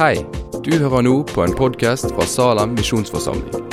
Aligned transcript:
Hei, 0.00 0.22
du 0.64 0.70
hører 0.80 1.02
nå 1.04 1.10
på 1.28 1.42
en 1.44 1.52
podkast 1.52 2.06
fra 2.14 2.24
Salem 2.24 2.70
misjonsforsamling. 2.72 3.66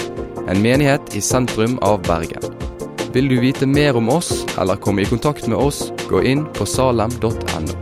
En 0.51 0.59
menighet 0.59 1.13
i 1.15 1.21
sentrum 1.23 1.77
av 1.87 2.01
Bergen. 2.03 2.43
Vil 3.15 3.29
du 3.31 3.37
vite 3.39 3.63
mer 3.63 3.95
om 3.95 4.11
oss 4.11 4.41
eller 4.59 4.75
komme 4.75 5.05
i 5.05 5.07
kontakt 5.07 5.47
med 5.47 5.55
oss, 5.55 5.85
gå 6.09 6.19
inn 6.27 6.43
på 6.59 6.67
salem.no. 6.67 7.77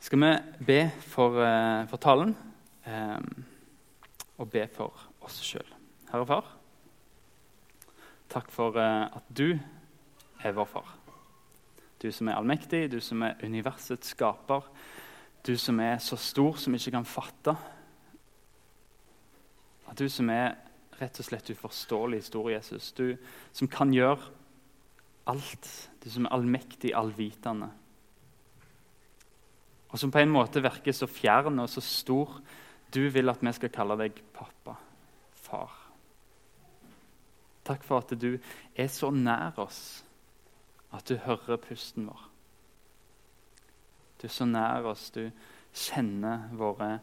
Skal 0.00 0.24
vi 0.24 0.32
be 0.72 0.80
for, 1.12 1.44
eh, 1.44 1.84
for 1.92 2.00
talen 2.08 2.32
eh, 2.88 3.20
og 4.40 4.48
be 4.48 4.64
for 4.72 4.96
oss 5.28 5.42
sjøl. 5.44 5.68
Herre 6.08 6.24
Far, 6.32 6.52
takk 8.32 8.48
for 8.48 8.80
eh, 8.80 9.12
at 9.12 9.28
du 9.28 9.50
er 10.40 10.56
vår 10.56 10.72
far. 10.78 11.03
Du 12.04 12.10
som 12.12 12.28
er 12.28 12.36
allmektig, 12.36 12.90
du 12.92 12.98
som 13.00 13.22
er 13.24 13.38
universets 13.40 14.10
skaper. 14.12 14.66
Du 15.46 15.54
som 15.56 15.78
er 15.80 15.96
så 16.04 16.18
stor 16.20 16.58
som 16.60 16.74
vi 16.74 16.80
ikke 16.82 16.98
kan 16.98 17.06
fatte. 17.08 17.54
At 19.88 19.96
du 19.96 20.04
som 20.12 20.28
er 20.28 20.58
rett 21.00 21.16
og 21.20 21.24
slett 21.24 21.48
uforståelig 21.54 22.20
stor, 22.28 22.50
Jesus. 22.52 22.92
Du 22.92 23.16
som 23.56 23.72
kan 23.72 23.96
gjøre 23.96 24.20
alt. 25.32 25.72
Du 26.04 26.10
som 26.12 26.28
er 26.28 26.36
allmektig, 26.36 26.92
allvitende. 26.92 27.72
Og 29.88 29.98
som 29.98 30.12
på 30.12 30.20
en 30.20 30.36
måte 30.36 30.60
virker 30.60 30.92
så 30.92 31.08
fjern 31.08 31.64
og 31.64 31.72
så 31.72 31.80
stor. 31.80 32.36
Du 32.92 33.06
vil 33.08 33.32
at 33.32 33.40
vi 33.40 33.56
skal 33.56 33.72
kalle 33.72 33.96
deg 34.04 34.20
pappa, 34.36 34.76
far. 35.40 35.72
Takk 37.64 37.84
for 37.86 38.04
at 38.04 38.12
du 38.20 38.34
er 38.76 38.92
så 38.92 39.08
nær 39.08 39.56
oss 39.64 40.02
at 40.94 41.08
du 41.10 41.16
hører 41.18 41.60
pusten 41.60 42.06
vår. 42.08 42.22
Du 44.20 44.28
er 44.28 44.32
så 44.32 44.46
nær 44.46 44.86
oss, 44.88 45.10
du 45.10 45.26
kjenner 45.74 46.46
våre 46.54 46.98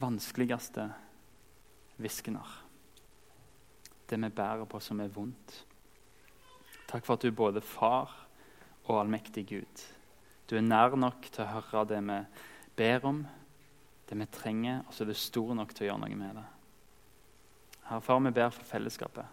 vanskeligste 0.00 0.86
hviskener. 1.98 2.46
Det 4.06 4.18
vi 4.22 4.30
bærer 4.30 4.68
på 4.70 4.80
som 4.80 5.00
er 5.02 5.12
vondt. 5.12 5.56
Takk 6.86 7.02
for 7.04 7.16
at 7.16 7.24
du 7.24 7.32
er 7.32 7.38
både 7.38 7.64
far 7.64 8.12
og 8.86 9.00
allmektig 9.00 9.48
Gud. 9.50 9.86
Du 10.46 10.54
er 10.56 10.62
nær 10.62 10.94
nok 10.94 11.26
til 11.26 11.42
å 11.42 11.50
høre 11.56 11.88
det 11.90 12.02
vi 12.06 12.20
ber 12.78 13.08
om, 13.08 13.24
det 14.06 14.18
vi 14.20 14.28
trenger, 14.30 14.84
og 14.86 14.94
så 14.94 15.02
er 15.02 15.10
du 15.10 15.18
stor 15.18 15.56
nok 15.58 15.74
til 15.74 15.86
å 15.86 15.90
gjøre 15.90 16.04
noe 16.04 16.18
med 16.20 16.38
det. 16.38 16.44
Herre 17.88 18.02
Far, 18.02 18.22
vi 18.22 18.34
ber 18.34 18.54
for 18.54 18.66
fellesskapet. 18.66 19.26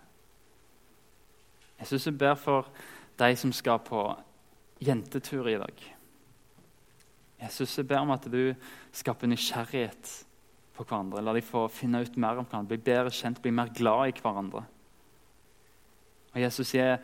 Jeg 1.83 1.89
syns 1.89 2.05
jeg 2.07 2.15
ber 2.15 2.37
for 2.39 2.69
de 3.19 3.35
som 3.35 3.51
skal 3.51 3.81
på 3.83 4.05
jentetur 4.79 5.49
i 5.51 5.57
dag. 5.59 5.81
Jeg 7.43 7.51
syns 7.51 7.73
jeg 7.75 7.89
ber 7.89 8.05
om 8.05 8.13
at 8.15 8.29
du 8.31 8.53
skaper 8.95 9.27
nysgjerrighet 9.27 10.11
på 10.77 10.85
hverandre. 10.85 11.19
La 11.19 11.33
dem 11.35 11.43
få 11.43 11.65
finne 11.67 11.99
ut 12.05 12.15
mer 12.15 12.39
om 12.39 12.47
hverandre, 12.47 12.71
bli 12.71 12.85
bedre 12.87 13.11
kjent, 13.11 13.41
bli 13.43 13.51
mer 13.51 13.73
glad 13.75 14.13
i 14.13 14.15
hverandre. 14.15 14.63
Og 16.31 16.39
Jesus 16.39 16.71
gir 16.71 16.95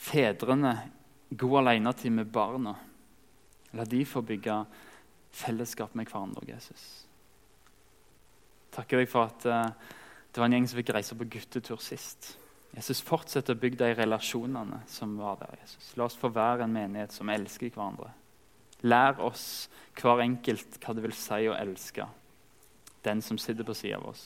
fedrene 0.00 0.72
god 1.36 1.58
alenetid 1.60 2.16
med 2.16 2.32
barna. 2.32 2.72
La 3.76 3.84
de 3.84 4.00
få 4.08 4.24
bygge 4.24 4.62
fellesskap 5.44 5.92
med 5.92 6.08
hverandre. 6.08 6.48
Jesus. 6.54 6.86
Takker 8.72 9.02
deg 9.02 9.12
for 9.12 9.28
at 9.28 9.44
uh, 9.44 9.92
det 10.32 10.40
var 10.40 10.48
en 10.48 10.56
gjeng 10.56 10.72
som 10.72 10.80
fikk 10.80 10.96
reise 10.96 11.20
på 11.20 11.28
guttetur 11.36 11.84
sist. 11.84 12.38
Jesus, 12.72 13.02
Fortsett 13.04 13.50
å 13.52 13.58
bygge 13.58 13.82
de 13.82 13.92
relasjonene 13.98 14.80
som 14.88 15.16
var 15.20 15.40
der. 15.42 15.58
Jesus. 15.60 15.92
La 15.98 16.06
oss 16.08 16.16
få 16.16 16.30
være 16.32 16.64
en 16.64 16.72
menighet 16.72 17.12
som 17.12 17.28
elsker 17.28 17.68
hverandre. 17.68 18.08
Lær 18.82 19.20
oss 19.22 19.68
hver 20.00 20.24
enkelt 20.24 20.78
hva 20.82 20.94
det 20.96 21.04
vil 21.04 21.14
si 21.14 21.44
å 21.46 21.58
elske 21.58 22.08
den 23.06 23.22
som 23.22 23.38
sitter 23.38 23.66
på 23.66 23.76
siden 23.76 24.00
av 24.00 24.12
oss. 24.12 24.24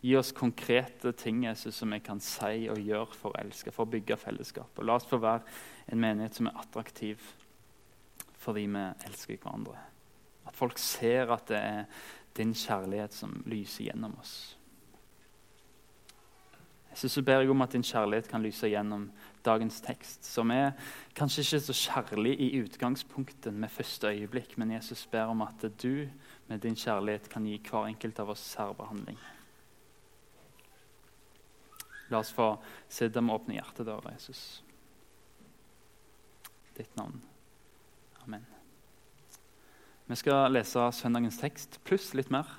Gi 0.00 0.14
oss 0.16 0.32
konkrete 0.32 1.12
ting 1.12 1.44
Jesus, 1.44 1.76
som 1.76 1.92
vi 1.92 2.00
kan 2.00 2.20
si 2.24 2.64
og 2.72 2.80
gjøre 2.80 3.16
for 3.16 3.34
å 3.34 3.40
elske, 3.42 3.72
for 3.72 3.84
å 3.84 3.92
bygge 3.92 4.16
fellesskap. 4.16 4.72
Og 4.78 4.88
la 4.88 4.96
oss 4.96 5.08
få 5.08 5.20
være 5.20 5.44
en 5.92 6.00
menighet 6.00 6.38
som 6.38 6.48
er 6.48 6.60
attraktiv 6.60 7.20
fordi 8.40 8.64
vi 8.72 8.84
elsker 9.04 9.36
hverandre. 9.36 9.76
At 10.48 10.56
folk 10.56 10.80
ser 10.80 11.28
at 11.34 11.50
det 11.50 11.60
er 11.60 12.06
din 12.38 12.54
kjærlighet 12.56 13.12
som 13.12 13.34
lyser 13.44 13.90
gjennom 13.90 14.14
oss. 14.22 14.56
Synes 16.94 17.16
jeg 17.16 17.24
ber 17.24 17.40
jeg 17.40 17.50
om 17.50 17.62
at 17.62 17.72
din 17.72 17.84
kjærlighet 17.86 18.28
kan 18.28 18.42
lyse 18.42 18.68
gjennom 18.68 19.10
dagens 19.44 19.80
tekst, 19.80 20.24
som 20.26 20.50
er 20.50 20.72
kanskje 21.14 21.44
ikke 21.44 21.60
så 21.60 21.76
kjærlig 21.76 22.34
i 22.40 22.48
utgangspunktet 22.64 23.54
med 23.54 23.70
første 23.70 24.10
øyeblikk, 24.10 24.56
men 24.58 24.72
Jesus 24.72 25.06
ber 25.06 25.30
om 25.30 25.42
at 25.42 25.64
du 25.82 26.08
med 26.48 26.58
din 26.58 26.76
kjærlighet 26.76 27.28
kan 27.30 27.46
gi 27.46 27.60
hver 27.70 27.86
enkelt 27.86 28.18
av 28.18 28.34
oss 28.34 28.42
særbehandling. 28.56 29.18
La 32.10 32.18
oss 32.18 32.32
få 32.34 32.56
sitte 32.88 33.22
med 33.22 33.34
åpne 33.34 33.54
hjertedører, 33.54 34.10
Jesus. 34.16 34.64
Ditt 36.76 36.96
navn. 36.96 37.22
Amen. 38.24 38.46
Vi 40.10 40.18
skal 40.18 40.50
lese 40.50 40.88
søndagens 40.92 41.38
tekst 41.38 41.78
pluss 41.86 42.10
litt 42.18 42.32
mer. 42.34 42.50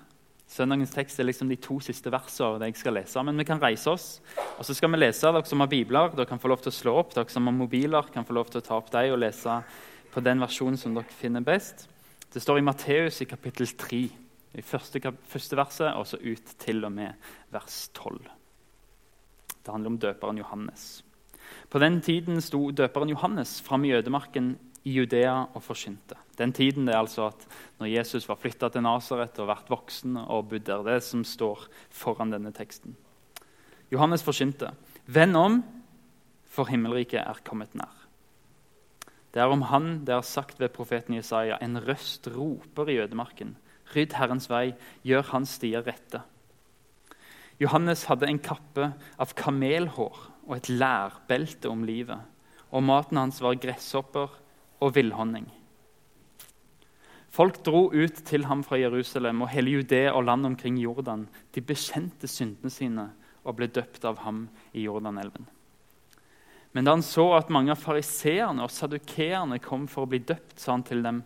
Søndagens 0.51 0.91
tekst 0.91 1.19
er 1.21 1.29
liksom 1.29 1.47
de 1.47 1.55
to 1.63 1.77
siste 1.79 2.11
versene 2.11 2.67
jeg 2.67 2.75
skal 2.81 2.97
lese. 2.97 3.21
Men 3.23 3.39
vi 3.39 3.45
kan 3.47 3.61
reise 3.61 3.93
oss, 3.93 4.07
og 4.57 4.65
så 4.67 4.75
skal 4.75 4.91
vi 4.91 4.99
lese. 4.99 5.29
Dere 5.31 5.47
som 5.47 5.63
har 5.63 5.69
bibler, 5.71 6.11
dere 6.11 6.27
kan 6.27 6.41
få 6.43 6.51
lov 6.51 6.59
til 6.65 6.73
å 6.73 6.75
slå 6.75 6.95
opp. 6.99 7.13
Dere 7.15 7.31
som 7.31 7.47
har 7.47 7.55
mobiler, 7.55 8.09
kan 8.11 8.27
få 8.27 8.35
lov 8.35 8.51
til 8.51 8.59
å 8.59 8.65
ta 8.65 8.75
opp 8.75 8.91
dem 8.91 9.13
og 9.13 9.21
lese 9.23 9.61
på 10.11 10.23
den 10.25 10.43
versjonen 10.43 10.79
som 10.79 10.97
dere 10.97 11.19
finner 11.21 11.45
best. 11.45 11.85
Det 12.31 12.43
står 12.43 12.59
i 12.59 12.65
Matteus 12.67 13.21
i 13.23 13.29
kapittel 13.31 13.71
3, 13.79 14.01
i 14.59 14.65
første, 14.65 14.99
første 15.31 15.59
verset, 15.59 15.95
og 15.95 16.07
så 16.07 16.19
ut 16.19 16.53
til 16.59 16.83
og 16.83 16.91
med 16.99 17.31
vers 17.55 17.85
12. 17.95 18.19
Det 19.61 19.71
handler 19.71 19.93
om 19.93 20.01
døperen 20.03 20.43
Johannes. 20.43 20.89
På 21.71 21.79
den 21.79 22.01
tiden 22.03 22.43
sto 22.43 22.65
døperen 22.75 23.11
Johannes 23.13 23.61
fram 23.63 23.87
i 23.87 23.93
ødemarken 23.95 24.57
i 24.83 24.95
Judea 24.95 25.45
og 25.53 25.61
forkynte. 25.63 26.17
Den 26.37 26.53
tiden 26.53 26.87
det 26.87 26.95
er 26.95 27.03
altså 27.03 27.27
at 27.29 27.45
når 27.79 27.91
Jesus 27.91 28.27
var 28.29 28.39
flytta 28.41 28.71
til 28.71 28.85
Nasaret 28.85 29.37
og 29.41 29.49
vært 29.51 29.69
voksen 29.69 30.17
og 30.23 30.49
bodd 30.49 30.65
der. 30.65 30.83
Det 30.87 31.01
som 31.05 31.23
står 31.27 31.67
foran 31.93 32.33
denne 32.33 32.53
teksten. 32.55 32.95
Johannes 33.91 34.23
forkynte. 34.25 34.71
Vend 35.05 35.37
om, 35.37 35.61
for 36.51 36.67
himmelriket 36.71 37.21
er 37.21 37.43
kommet 37.47 37.75
nær. 37.77 38.01
Det 39.31 39.39
er 39.39 39.51
om 39.51 39.63
han 39.69 40.01
det 40.07 40.15
er 40.15 40.25
sagt 40.27 40.59
ved 40.59 40.73
profeten 40.75 41.15
Jesaja. 41.15 41.59
En 41.61 41.79
røst 41.79 42.27
roper 42.27 42.89
i 42.89 42.97
ødemarken. 43.03 43.55
Rydd 43.95 44.15
Herrens 44.17 44.49
vei, 44.51 44.73
gjør 45.03 45.29
hans 45.31 45.55
stier 45.59 45.83
rette. 45.85 46.23
Johannes 47.61 48.07
hadde 48.09 48.27
en 48.27 48.41
kappe 48.41 48.91
av 49.21 49.33
kamelhår 49.37 50.17
og 50.47 50.53
et 50.57 50.69
lærbelte 50.71 51.69
om 51.69 51.83
livet. 51.85 52.19
Og 52.71 52.83
maten 52.83 53.19
hans 53.19 53.41
var 53.43 53.59
gresshopper 53.61 54.31
og 54.81 54.95
villhonning. 54.97 55.47
Folk 57.31 57.61
dro 57.63 57.85
ut 57.93 58.17
til 58.27 58.45
ham 58.49 58.63
fra 58.67 58.79
Jerusalem 58.81 59.45
og 59.45 59.53
hele 59.53 59.77
Judea 59.77 60.11
og 60.11 60.25
landet 60.27 60.51
omkring 60.51 60.77
Jordan. 60.81 61.29
De 61.55 61.63
bekjente 61.63 62.27
syndene 62.27 62.73
sine 62.73 63.07
og 63.47 63.55
ble 63.57 63.69
døpt 63.71 64.03
av 64.05 64.19
ham 64.25 64.49
i 64.75 64.83
Jordanelven. 64.83 65.47
Men 66.71 66.87
da 66.87 66.95
han 66.95 67.03
så 67.03 67.25
at 67.37 67.51
mange 67.51 67.71
av 67.73 67.79
fariseerne 67.79 68.63
og 68.63 68.71
sadukeerne 68.71 69.59
kom 69.63 69.87
for 69.91 70.05
å 70.05 70.11
bli 70.11 70.21
døpt, 70.23 70.59
sa 70.59 70.75
han 70.75 70.83
til 70.87 71.03
dem, 71.03 71.23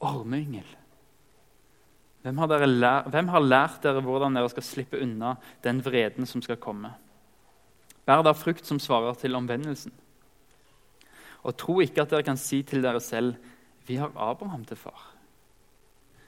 'Ormeyngel, 0.00 0.66
hvem, 2.22 2.36
hvem 3.10 3.28
har 3.28 3.40
lært 3.40 3.82
dere 3.82 4.02
hvordan 4.02 4.34
dere 4.34 4.50
skal 4.50 4.62
slippe 4.62 5.00
unna 5.00 5.36
den 5.62 5.80
vreden 5.80 6.26
som 6.26 6.42
skal 6.42 6.56
komme?' 6.56 6.94
Bær 8.04 8.22
da 8.22 8.34
frukt 8.36 8.66
som 8.66 8.78
svarer 8.78 9.14
til 9.16 9.34
omvendelsen. 9.34 9.92
Og 11.44 11.56
tro 11.60 11.80
ikke 11.84 12.04
at 12.04 12.12
dere 12.12 12.24
kan 12.24 12.40
si 12.40 12.62
til 12.62 12.82
dere 12.82 13.00
selv, 13.00 13.36
'Vi 13.86 13.96
har 13.96 14.12
Abraham 14.16 14.64
til 14.64 14.76
far'. 14.76 15.14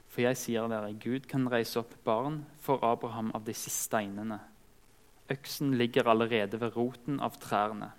For 0.09 0.21
jeg 0.21 0.37
sier 0.37 0.69
dere, 0.69 0.93
Gud 0.93 1.27
kan 1.29 1.51
reise 1.53 1.79
opp 1.79 1.95
barn 2.05 2.45
for 2.61 2.85
Abraham 2.85 3.33
av 3.35 3.45
disse 3.45 3.71
steinene. 3.71 4.41
Øksen 5.31 5.75
ligger 5.75 6.09
allerede 6.09 6.61
ved 6.61 6.77
roten 6.77 7.21
av 7.21 7.39
trærne. 7.41 7.91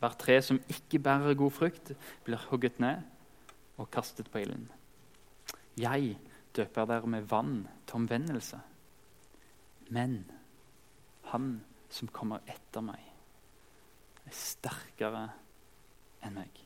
Hvert 0.00 0.18
tre 0.18 0.42
som 0.42 0.60
ikke 0.68 0.98
bærer 0.98 1.34
god 1.34 1.50
frukt, 1.50 1.92
blir 2.24 2.40
hugget 2.50 2.80
ned 2.80 3.02
og 3.78 3.90
kastet 3.90 4.30
på 4.30 4.38
ilden. 4.38 4.70
Jeg 5.76 6.18
døper 6.56 6.86
dere 6.86 7.06
med 7.06 7.28
vann 7.30 7.68
til 7.86 7.96
omvendelse. 7.96 8.60
Men 9.90 10.24
han 11.30 11.60
som 11.90 12.08
kommer 12.08 12.40
etter 12.48 12.80
meg, 12.80 13.02
er 14.26 14.34
sterkere 14.34 15.28
enn 15.28 15.49
meg. 16.28 16.60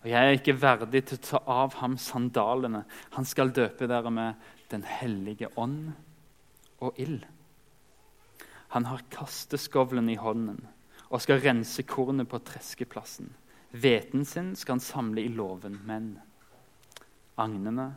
Og 0.00 0.08
jeg 0.08 0.20
er 0.20 0.36
ikke 0.36 0.56
verdig 0.60 1.02
til 1.08 1.18
å 1.18 1.24
ta 1.26 1.40
av 1.60 1.76
ham 1.80 1.96
sandalene. 2.00 2.84
Han 3.16 3.28
skal 3.28 3.52
døpe 3.56 3.88
dere 3.88 4.12
med 4.12 4.48
Den 4.70 4.84
hellige 4.86 5.48
ånd 5.58 5.90
og 6.78 6.98
ild. 7.02 7.24
Han 8.70 8.86
har 8.86 9.02
kasteskovlen 9.10 10.08
i 10.12 10.14
hånden 10.14 10.60
og 11.10 11.18
skal 11.24 11.40
rense 11.42 11.82
kornet 11.82 12.28
på 12.30 12.38
treskeplassen. 12.46 13.32
Hveten 13.74 14.22
sin 14.24 14.52
skal 14.54 14.76
han 14.76 14.84
samle 14.84 15.24
i 15.24 15.32
låven, 15.34 15.80
men 15.86 16.12
Agnene 17.40 17.88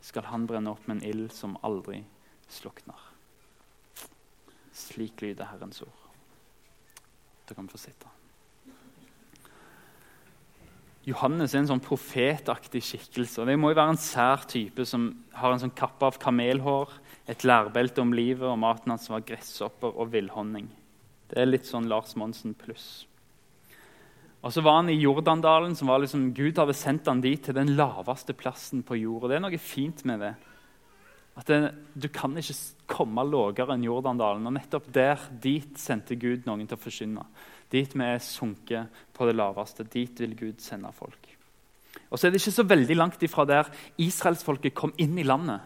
skal 0.00 0.26
han 0.32 0.48
brenne 0.50 0.72
opp 0.72 0.86
med 0.88 0.98
en 0.98 1.06
ild 1.06 1.32
som 1.34 1.54
aldri 1.66 2.00
slukner. 2.50 2.98
Slik 4.74 5.22
lyder 5.22 5.50
Herrens 5.52 5.82
ord. 5.86 6.04
Dere 7.46 7.58
kan 7.60 7.70
få 7.70 7.78
sitte. 7.80 8.15
Johannes 11.06 11.52
er 11.54 11.62
en 11.62 11.68
sånn 11.70 11.84
profetaktig 11.84 12.82
skikkelse. 12.82 13.40
og 13.40 13.46
Det 13.46 13.54
må 13.58 13.70
jo 13.70 13.78
være 13.78 13.94
en 13.94 14.00
sær 14.00 14.42
type 14.50 14.82
som 14.88 15.08
har 15.38 15.52
en 15.52 15.62
sånn 15.62 15.74
kappe 15.76 16.08
av 16.08 16.18
kamelhår, 16.18 16.90
et 17.30 17.44
lærbelte 17.46 18.02
om 18.02 18.14
livet, 18.14 18.46
og 18.46 18.58
maten 18.58 18.90
hans 18.90 19.06
var 19.10 19.22
gresshopper 19.26 19.94
og 19.94 20.10
villhonning. 20.10 20.66
Det 21.30 21.38
er 21.38 21.46
litt 21.46 21.66
sånn 21.66 21.86
Lars 21.90 22.16
Monsen 22.18 22.54
pluss. 22.58 23.06
Og 24.46 24.52
så 24.54 24.62
var 24.62 24.80
han 24.80 24.90
i 24.92 24.98
Jordandalen, 24.98 25.74
som 25.78 25.90
var 25.90 26.02
liksom, 26.02 26.28
Gud 26.34 26.58
hadde 26.58 26.74
sendt 26.76 27.08
han 27.10 27.22
dit 27.22 27.42
til 27.42 27.54
den 27.56 27.72
laveste 27.78 28.34
plassen 28.38 28.84
på 28.86 28.98
jorda. 29.00 29.30
Det 29.30 29.38
er 29.38 29.42
noe 29.46 29.62
fint 29.62 30.04
med 30.06 30.22
det. 30.22 30.34
At 31.36 31.50
det, 31.50 31.74
Du 31.94 32.08
kan 32.08 32.36
ikke 32.38 32.54
komme 32.86 33.24
lavere 33.26 33.74
enn 33.74 33.84
Jordandalen. 33.84 34.46
Og 34.46 34.54
nettopp 34.54 34.86
der, 34.92 35.18
dit 35.30 35.78
sendte 35.78 36.14
Gud 36.14 36.46
noen 36.46 36.66
til 36.66 36.78
å 36.78 36.82
forkynne. 36.82 37.26
Dit 37.72 37.94
vi 37.96 38.04
er 38.06 38.22
sunket 38.22 39.00
på 39.16 39.26
det 39.26 39.36
laveste. 39.36 39.86
Dit 39.90 40.20
vil 40.22 40.36
Gud 40.38 40.60
sende 40.62 40.92
folk. 40.94 41.26
Og 42.10 42.18
så 42.18 42.26
er 42.26 42.34
det 42.34 42.40
ikke 42.42 42.58
så 42.58 42.66
veldig 42.68 42.96
langt 42.96 43.22
ifra 43.24 43.46
der 43.48 43.70
israelsfolket 43.98 44.76
kom 44.76 44.92
inn 45.02 45.18
i 45.18 45.26
landet. 45.26 45.64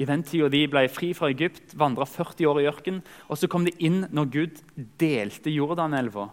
I 0.00 0.06
den 0.08 0.22
tida 0.24 0.48
de 0.48 0.62
ble 0.70 0.86
fri 0.88 1.10
fra 1.16 1.28
Egypt, 1.28 1.74
vandra 1.76 2.06
40 2.08 2.46
år 2.48 2.60
i 2.62 2.68
ørken, 2.70 3.02
Og 3.28 3.36
så 3.36 3.48
kom 3.48 3.64
de 3.64 3.74
inn 3.78 4.06
når 4.10 4.30
Gud 4.32 4.62
delte 4.98 5.50
Jordanelva, 5.50 6.30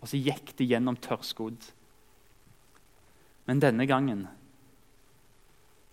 og 0.00 0.08
så 0.08 0.20
gikk 0.20 0.56
de 0.58 0.66
gjennom 0.68 0.96
tørrskodd. 0.96 1.72
Men 3.46 3.60
denne 3.60 3.86
gangen 3.86 4.26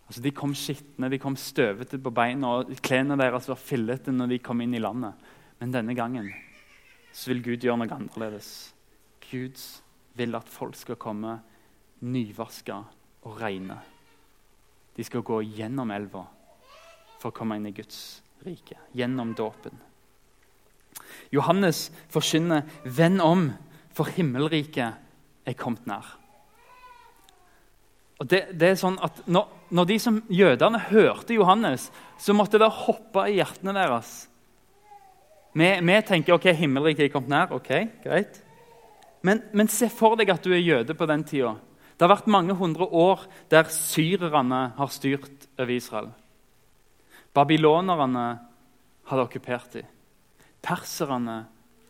altså 0.03 0.21
De 0.21 0.31
kom 0.31 0.53
skitne, 0.53 1.09
de 1.09 1.17
kom 1.17 1.35
støvete 1.35 1.97
på 1.97 2.11
beina, 2.13 2.59
og 2.59 2.73
klærne 2.83 3.15
deres 3.17 3.47
var 3.49 3.57
fillete 3.57 4.11
når 4.11 4.27
de 4.27 4.39
kom 4.39 4.59
inn 4.61 4.75
i 4.75 4.81
landet. 4.83 5.13
Men 5.59 5.71
denne 5.71 5.95
gangen 5.95 6.27
så 7.13 7.29
vil 7.29 7.43
Gud 7.45 7.63
gjøre 7.63 7.83
noe 7.83 7.93
annerledes. 7.93 8.49
Gud 9.29 9.59
vil 10.17 10.37
at 10.37 10.49
folk 10.49 10.75
skal 10.77 10.99
komme 11.01 11.37
nyvaska 12.03 12.79
og 13.23 13.39
reine. 13.41 13.77
De 14.93 15.05
skal 15.05 15.23
gå 15.25 15.39
gjennom 15.55 15.93
elva 15.93 16.25
for 17.21 17.31
å 17.31 17.35
komme 17.35 17.57
inn 17.57 17.69
i 17.69 17.75
Guds 17.75 18.21
rike. 18.45 18.77
Gjennom 18.97 19.33
dåpen. 19.37 19.77
Johannes 21.31 21.87
forkynner 22.09 22.67
'Venn 22.83 23.21
om, 23.21 23.53
for 23.93 24.05
himmelriket 24.05 24.93
er 25.45 25.53
kommet 25.53 25.85
nær'. 25.85 26.17
Og 28.19 28.29
det, 28.29 28.53
det 28.59 28.69
er 28.69 28.75
sånn 28.79 28.99
at 29.03 29.23
når, 29.27 29.47
når 29.73 29.85
de 29.89 29.97
som 29.99 30.21
Jødene 30.29 30.79
hørte 30.79 31.33
Johannes, 31.33 31.89
så 32.17 32.33
måtte 32.33 32.61
det 32.61 32.69
hoppe 32.85 33.25
i 33.27 33.39
hjertene 33.39 33.73
deres. 33.73 34.29
Vi, 35.53 35.67
vi 35.85 35.99
tenker 36.01 36.33
ok, 36.33 36.49
himmelriket 36.57 37.05
er 37.07 37.13
kommet 37.13 37.29
nær. 37.29 37.53
ok, 37.53 37.71
greit. 38.03 38.39
Men, 39.23 39.43
men, 39.53 39.69
se 39.71 39.87
for 39.93 40.17
deg 40.19 40.33
at 40.33 40.43
du 40.43 40.51
er 40.51 40.63
jøde 40.63 40.95
på 40.97 41.07
den 41.07 41.23
tida. 41.23 41.53
Det 41.93 42.03
har 42.03 42.11
vært 42.15 42.31
mange 42.31 42.55
hundre 42.57 42.87
år 42.89 43.23
der 43.53 43.69
syrerne 43.71 44.73
har 44.75 44.91
styrt 44.91 45.47
over 45.55 45.71
Israel. 45.71 46.09
Babylonerne 47.33 48.25
hadde 49.09 49.23
okkupert 49.23 49.77
dem. 49.77 49.87
Perserne 50.63 51.43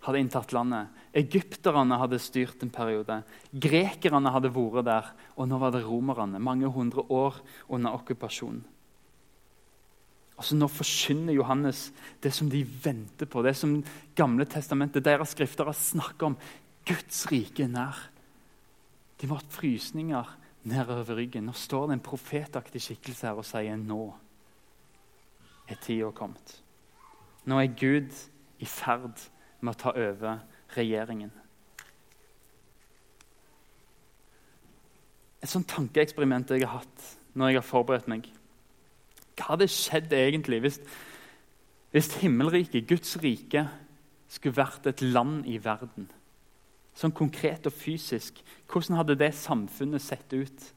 hadde 0.04 0.20
inntatt 0.20 0.54
landet. 0.54 0.92
Egypterne 1.16 1.98
hadde 2.02 2.20
styrt 2.20 2.64
en 2.66 2.72
periode. 2.74 3.22
Grekerne 3.54 4.32
hadde 4.34 4.52
vært 4.54 4.88
der. 4.88 5.10
Og 5.38 5.48
nå 5.48 5.60
var 5.62 5.74
det 5.74 5.86
romerne. 5.86 6.42
Mange 6.42 6.68
hundre 6.68 7.06
år 7.10 7.40
under 7.70 7.96
okkupasjon. 7.96 8.64
Altså 10.38 10.58
Nå 10.58 10.68
forkynner 10.72 11.36
Johannes 11.36 11.92
det 12.24 12.34
som 12.34 12.50
de 12.50 12.64
venter 12.84 13.30
på, 13.30 13.44
det 13.46 13.54
som 13.58 13.78
Gamle 14.18 14.48
testamentet, 14.50 15.06
deres 15.06 15.36
skrifter 15.36 15.70
har 15.70 15.78
snakket 15.78 16.28
om. 16.32 16.38
Guds 16.88 17.26
rike 17.32 17.66
er 17.66 17.72
nær. 17.72 18.00
De 19.22 19.30
har 19.30 19.40
hatt 19.40 19.56
frysninger 19.56 20.34
nedover 20.70 21.16
ryggen. 21.20 21.46
Nå 21.48 21.56
står 21.58 21.88
det 21.88 21.98
en 21.98 22.06
profetaktig 22.06 22.82
skikkelse 22.84 23.30
her 23.30 23.40
og 23.40 23.48
sier 23.48 23.80
nå 23.80 24.02
er 25.70 25.80
tida 25.80 26.10
kommet. 26.16 26.58
Nå 27.48 27.60
er 27.60 27.72
Gud 27.80 28.12
i 28.64 28.68
ferd 28.68 29.20
med 29.62 29.74
å 29.76 29.80
ta 29.80 29.94
over 29.96 30.44
regjeringen. 30.76 31.32
Et 35.44 35.52
sånt 35.52 35.68
tankeeksperiment 35.68 36.54
jeg 36.56 36.64
har 36.64 36.80
hatt 36.80 37.10
når 37.36 37.52
jeg 37.52 37.60
har 37.60 37.68
forberedt 37.68 38.08
meg. 38.12 38.30
Hva 39.38 39.54
hadde 39.54 39.70
skjedd 39.72 40.14
egentlig 40.14 40.60
hvis, 40.64 40.80
hvis 41.94 42.12
himmelriket, 42.22 42.88
Guds 42.90 43.16
rike, 43.24 43.68
skulle 44.30 44.58
vært 44.58 44.88
et 44.90 45.02
land 45.02 45.48
i 45.50 45.58
verden? 45.62 46.10
Sånn 46.98 47.14
konkret 47.16 47.66
og 47.70 47.74
fysisk. 47.74 48.40
Hvordan 48.70 49.00
hadde 49.00 49.18
det 49.18 49.34
samfunnet 49.38 50.04
sett 50.06 50.34
ut? 50.34 50.70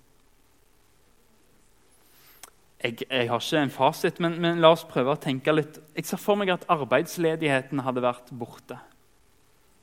Jeg, 2.87 3.03
jeg 3.09 3.29
har 3.29 3.41
ikke 3.41 3.63
en 3.65 3.73
fasit, 3.73 4.21
men, 4.21 4.39
men, 4.41 4.61
la 4.61 4.71
oss 4.73 4.85
prøve 4.89 5.15
å 5.15 5.21
tenke 5.21 5.53
litt. 5.53 5.81
Jeg 5.97 6.09
ser 6.09 6.21
for 6.21 6.39
meg 6.41 6.53
at 6.53 6.67
arbeidsledigheten 6.73 7.83
hadde 7.85 8.05
vært 8.05 8.33
borte. 8.37 8.79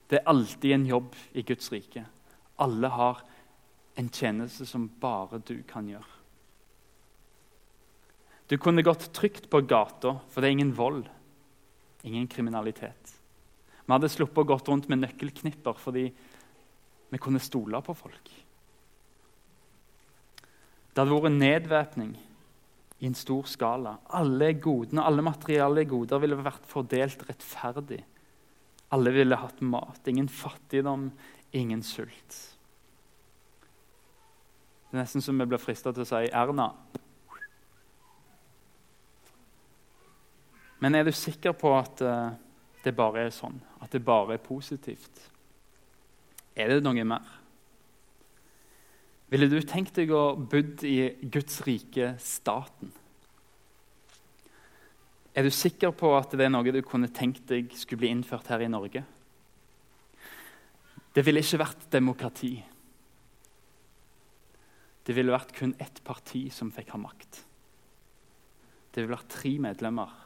Det 0.09 0.19
er 0.19 0.29
alltid 0.29 0.75
en 0.75 0.89
jobb 0.89 1.15
i 1.33 1.45
Guds 1.45 1.71
rike. 1.73 2.05
Alle 2.61 2.89
har 2.93 3.23
en 3.97 4.09
tjeneste 4.13 4.65
som 4.69 4.85
bare 5.01 5.41
du 5.45 5.57
kan 5.69 5.89
gjøre. 5.89 6.12
Du 8.53 8.59
kunne 8.61 8.83
gått 8.85 9.07
trygt 9.17 9.47
på 9.49 9.63
gata, 9.65 10.19
for 10.29 10.37
det 10.37 10.51
er 10.51 10.53
ingen 10.53 10.75
vold, 10.77 11.07
ingen 12.05 12.27
kriminalitet. 12.29 13.15
Vi 13.81 13.89
hadde 13.89 14.11
sluppet 14.13 14.43
å 14.43 14.49
gå 14.51 14.57
rundt 14.67 14.85
med 14.91 15.01
nøkkelknipper 15.01 15.79
fordi 15.81 16.03
vi 17.09 17.21
kunne 17.21 17.41
stole 17.41 17.81
på 17.81 17.95
folk. 17.97 18.29
Det 20.93 21.01
hadde 21.01 21.17
vært 21.17 21.33
nedvæpning 21.39 22.13
i 23.01 23.09
en 23.09 23.17
stor 23.17 23.49
skala. 23.49 23.97
Alle 24.13 24.51
godene, 24.61 25.01
alle 25.01 25.25
materielle 25.25 25.89
goder 25.89 26.21
ville 26.21 26.37
vært 26.37 26.69
fordelt 26.69 27.25
rettferdig. 27.25 28.03
Alle 28.93 29.17
ville 29.17 29.39
hatt 29.41 29.65
mat. 29.65 30.05
Ingen 30.13 30.29
fattigdom, 30.29 31.09
ingen 31.57 31.81
sult. 31.81 32.37
Det 34.91 34.93
er 34.93 35.07
nesten 35.07 35.25
som 35.25 35.41
vi 35.41 35.49
blir 35.49 35.61
frista 35.61 35.89
til 35.89 36.05
å 36.05 36.11
si 36.13 36.29
Erna, 36.29 36.69
Men 40.83 40.97
er 40.99 41.07
du 41.07 41.13
sikker 41.15 41.55
på 41.55 41.71
at 41.77 42.01
uh, 42.03 42.33
det 42.83 42.91
bare 42.97 43.23
er 43.23 43.31
sånn? 43.31 43.55
At 43.79 43.93
det 43.95 44.03
bare 44.03 44.35
er 44.35 44.43
positivt? 44.43 45.21
Er 46.59 46.73
det 46.73 46.83
noe 46.83 47.05
mer? 47.07 47.29
Ville 49.31 49.47
du 49.49 49.61
tenkt 49.65 49.95
deg 49.95 50.11
å 50.13 50.35
bodd 50.35 50.83
i 50.85 50.97
Guds 51.31 51.61
rike, 51.65 52.11
staten? 52.21 52.91
Er 55.33 55.47
du 55.47 55.49
sikker 55.55 55.95
på 55.97 56.11
at 56.13 56.35
det 56.35 56.45
er 56.45 56.51
noe 56.53 56.75
du 56.75 56.83
kunne 56.85 57.09
tenkt 57.09 57.47
deg 57.49 57.71
skulle 57.79 58.03
bli 58.03 58.11
innført 58.13 58.51
her 58.51 58.61
i 58.61 58.69
Norge? 58.69 59.01
Det 61.13 61.23
ville 61.25 61.41
ikke 61.41 61.61
vært 61.63 61.87
demokrati. 61.93 62.51
Det 65.07 65.15
ville 65.15 65.33
vært 65.33 65.55
kun 65.55 65.73
ett 65.81 66.03
parti 66.05 66.43
som 66.53 66.73
fikk 66.75 66.91
ha 66.93 67.01
makt. 67.01 67.41
Det 68.93 69.01
ville 69.01 69.15
vært 69.15 69.31
tre 69.31 69.55
medlemmer 69.63 70.19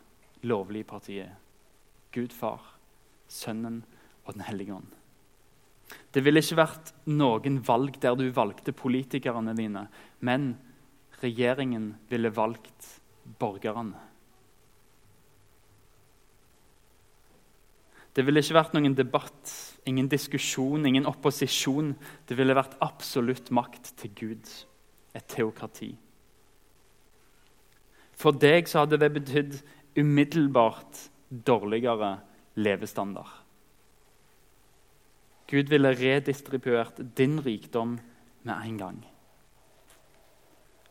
lovlige 0.43 0.87
partiet. 0.89 1.33
Gud 2.13 2.33
far, 2.33 2.61
Sønnen 3.27 3.83
og 4.25 4.33
Den 4.33 4.45
hellige 4.47 4.73
ånd. 4.75 4.93
Det 6.11 6.23
ville 6.25 6.41
ikke 6.43 6.59
vært 6.59 6.91
noen 7.07 7.61
valg 7.63 7.99
der 8.03 8.15
du 8.19 8.25
valgte 8.35 8.73
politikerne 8.75 9.53
dine, 9.55 9.85
men 10.19 10.55
regjeringen 11.21 11.93
ville 12.11 12.33
valgt 12.33 12.89
borgerne. 13.39 14.07
Det 18.17 18.25
ville 18.25 18.41
ikke 18.41 18.57
vært 18.57 18.73
noen 18.73 18.95
debatt, 18.97 19.51
ingen 19.85 20.07
diskusjon, 20.09 20.87
ingen 20.89 21.05
opposisjon. 21.05 21.91
Det 22.25 22.33
ville 22.39 22.55
vært 22.57 22.73
absolutt 22.81 23.51
makt 23.53 23.91
til 24.01 24.13
Gud, 24.17 24.49
et 25.13 25.27
teokrati. 25.29 25.91
For 28.17 28.33
deg 28.33 28.65
så 28.65 28.81
hadde 28.81 28.97
det 28.97 29.11
betydd 29.19 29.59
umiddelbart 29.97 31.09
dårligere 31.29 32.17
levestandard. 32.55 33.43
Gud 35.47 35.69
ville 35.71 35.93
redistribuert 35.95 36.99
din 37.15 37.39
rikdom 37.41 37.99
med 38.43 38.55
en 38.55 38.77
gang. 38.77 38.97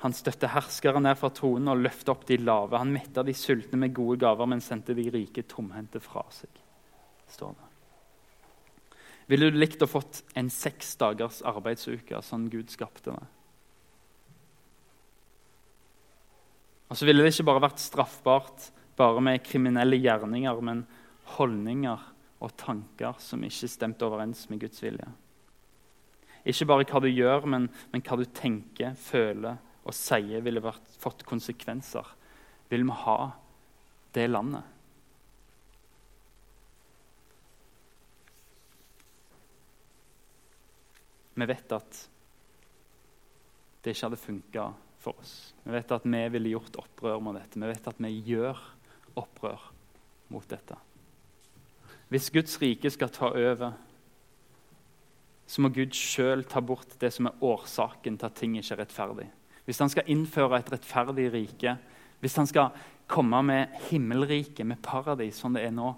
Han 0.04 0.14
støtte 0.16 0.50
herskere 0.52 1.00
ned 1.00 1.16
fra 1.20 1.30
tronen 1.32 1.72
og 1.72 1.80
løfte 1.84 2.12
opp 2.12 2.26
de 2.28 2.38
lave. 2.40 2.78
Han 2.78 2.92
metta 2.92 3.24
de 3.24 3.34
sultne 3.36 3.80
med 3.80 3.94
gode 3.96 4.20
gaver, 4.20 4.48
men 4.48 4.64
sendte 4.64 4.96
de 4.96 5.08
rike 5.12 5.44
tomhendte 5.48 6.00
fra 6.04 6.24
seg. 6.32 6.50
står 7.28 7.54
det. 7.56 7.70
Ville 9.26 9.48
du 9.50 9.58
likt 9.58 9.82
å 9.82 9.88
fått 9.90 10.22
en 10.38 10.48
seks 10.52 10.94
dagers 11.00 11.40
arbeidsuke, 11.42 12.20
sånn 12.22 12.46
Gud 12.52 12.70
skapte 12.70 13.10
det? 13.16 13.24
Og 16.86 16.94
så 16.94 17.08
ville 17.08 17.24
det 17.24 17.32
ikke 17.34 17.48
bare 17.48 17.64
vært 17.66 17.82
straffbart 17.82 18.68
bare 18.96 19.20
med 19.20 19.44
kriminelle 19.44 19.98
gjerninger, 20.00 20.60
men 20.64 20.84
holdninger 21.36 22.12
og 22.44 22.52
tanker 22.60 23.16
som 23.22 23.44
ikke 23.44 23.68
stemte 23.70 24.06
overens 24.06 24.46
med 24.50 24.60
Guds 24.64 24.82
vilje. 24.84 25.08
Ikke 26.46 26.68
bare 26.68 26.86
hva 26.86 27.00
du 27.02 27.08
gjør, 27.10 27.48
men, 27.50 27.66
men 27.92 28.04
hva 28.06 28.18
du 28.20 28.26
tenker, 28.30 28.94
føler 28.98 29.58
og 29.86 29.94
sier, 29.94 30.42
ville 30.42 30.62
vært, 30.62 30.94
fått 31.02 31.24
konsekvenser. 31.26 32.06
Vil 32.70 32.86
vi 32.86 32.98
ha 33.04 33.18
det 34.14 34.26
landet? 34.30 34.72
Vi 41.36 41.44
vet 41.44 41.72
at 41.76 41.98
det 43.84 43.92
ikke 43.92 44.08
hadde 44.08 44.18
funka 44.18 44.70
for 45.02 45.20
oss. 45.20 45.34
Vi 45.62 45.74
vet 45.74 45.92
at 45.92 46.06
vi 46.08 46.22
ville 46.32 46.54
gjort 46.54 46.78
opprør 46.80 47.20
med 47.22 47.36
dette. 47.38 47.60
Vi 47.60 47.68
vet 47.68 47.90
at 47.90 48.00
vi 48.02 48.14
gjør 48.30 48.62
opprør 49.16 49.70
mot 50.32 50.46
dette. 50.50 50.76
Hvis 52.08 52.30
Guds 52.30 52.60
rike 52.62 52.90
skal 52.90 53.10
ta 53.10 53.32
over, 53.32 53.72
så 55.46 55.62
må 55.62 55.70
Gud 55.74 55.94
sjøl 55.94 56.44
ta 56.46 56.62
bort 56.62 56.96
det 57.00 57.12
som 57.14 57.28
er 57.30 57.42
årsaken 57.44 58.18
til 58.18 58.28
at 58.28 58.38
ting 58.38 58.56
ikke 58.58 58.74
er 58.74 58.82
rettferdig. 58.82 59.26
Hvis 59.66 59.82
han 59.82 59.90
skal 59.90 60.10
innføre 60.10 60.60
et 60.60 60.70
rettferdig 60.72 61.26
rike, 61.34 61.76
hvis 62.22 62.36
han 62.38 62.46
skal 62.46 62.74
komme 63.10 63.42
med 63.46 63.74
himmelriket, 63.90 64.66
med 64.66 64.82
paradis, 64.82 65.38
som 65.38 65.54
det 65.54 65.66
er 65.66 65.74
nå, 65.74 65.92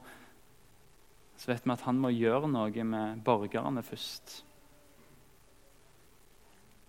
så 1.39 1.53
vet 1.53 1.65
vi 1.65 1.73
at 1.73 1.85
han 1.87 2.01
må 2.01 2.11
gjøre 2.13 2.51
noe 2.51 2.85
med 2.85 3.23
borgerne 3.25 3.85
først. 3.87 4.43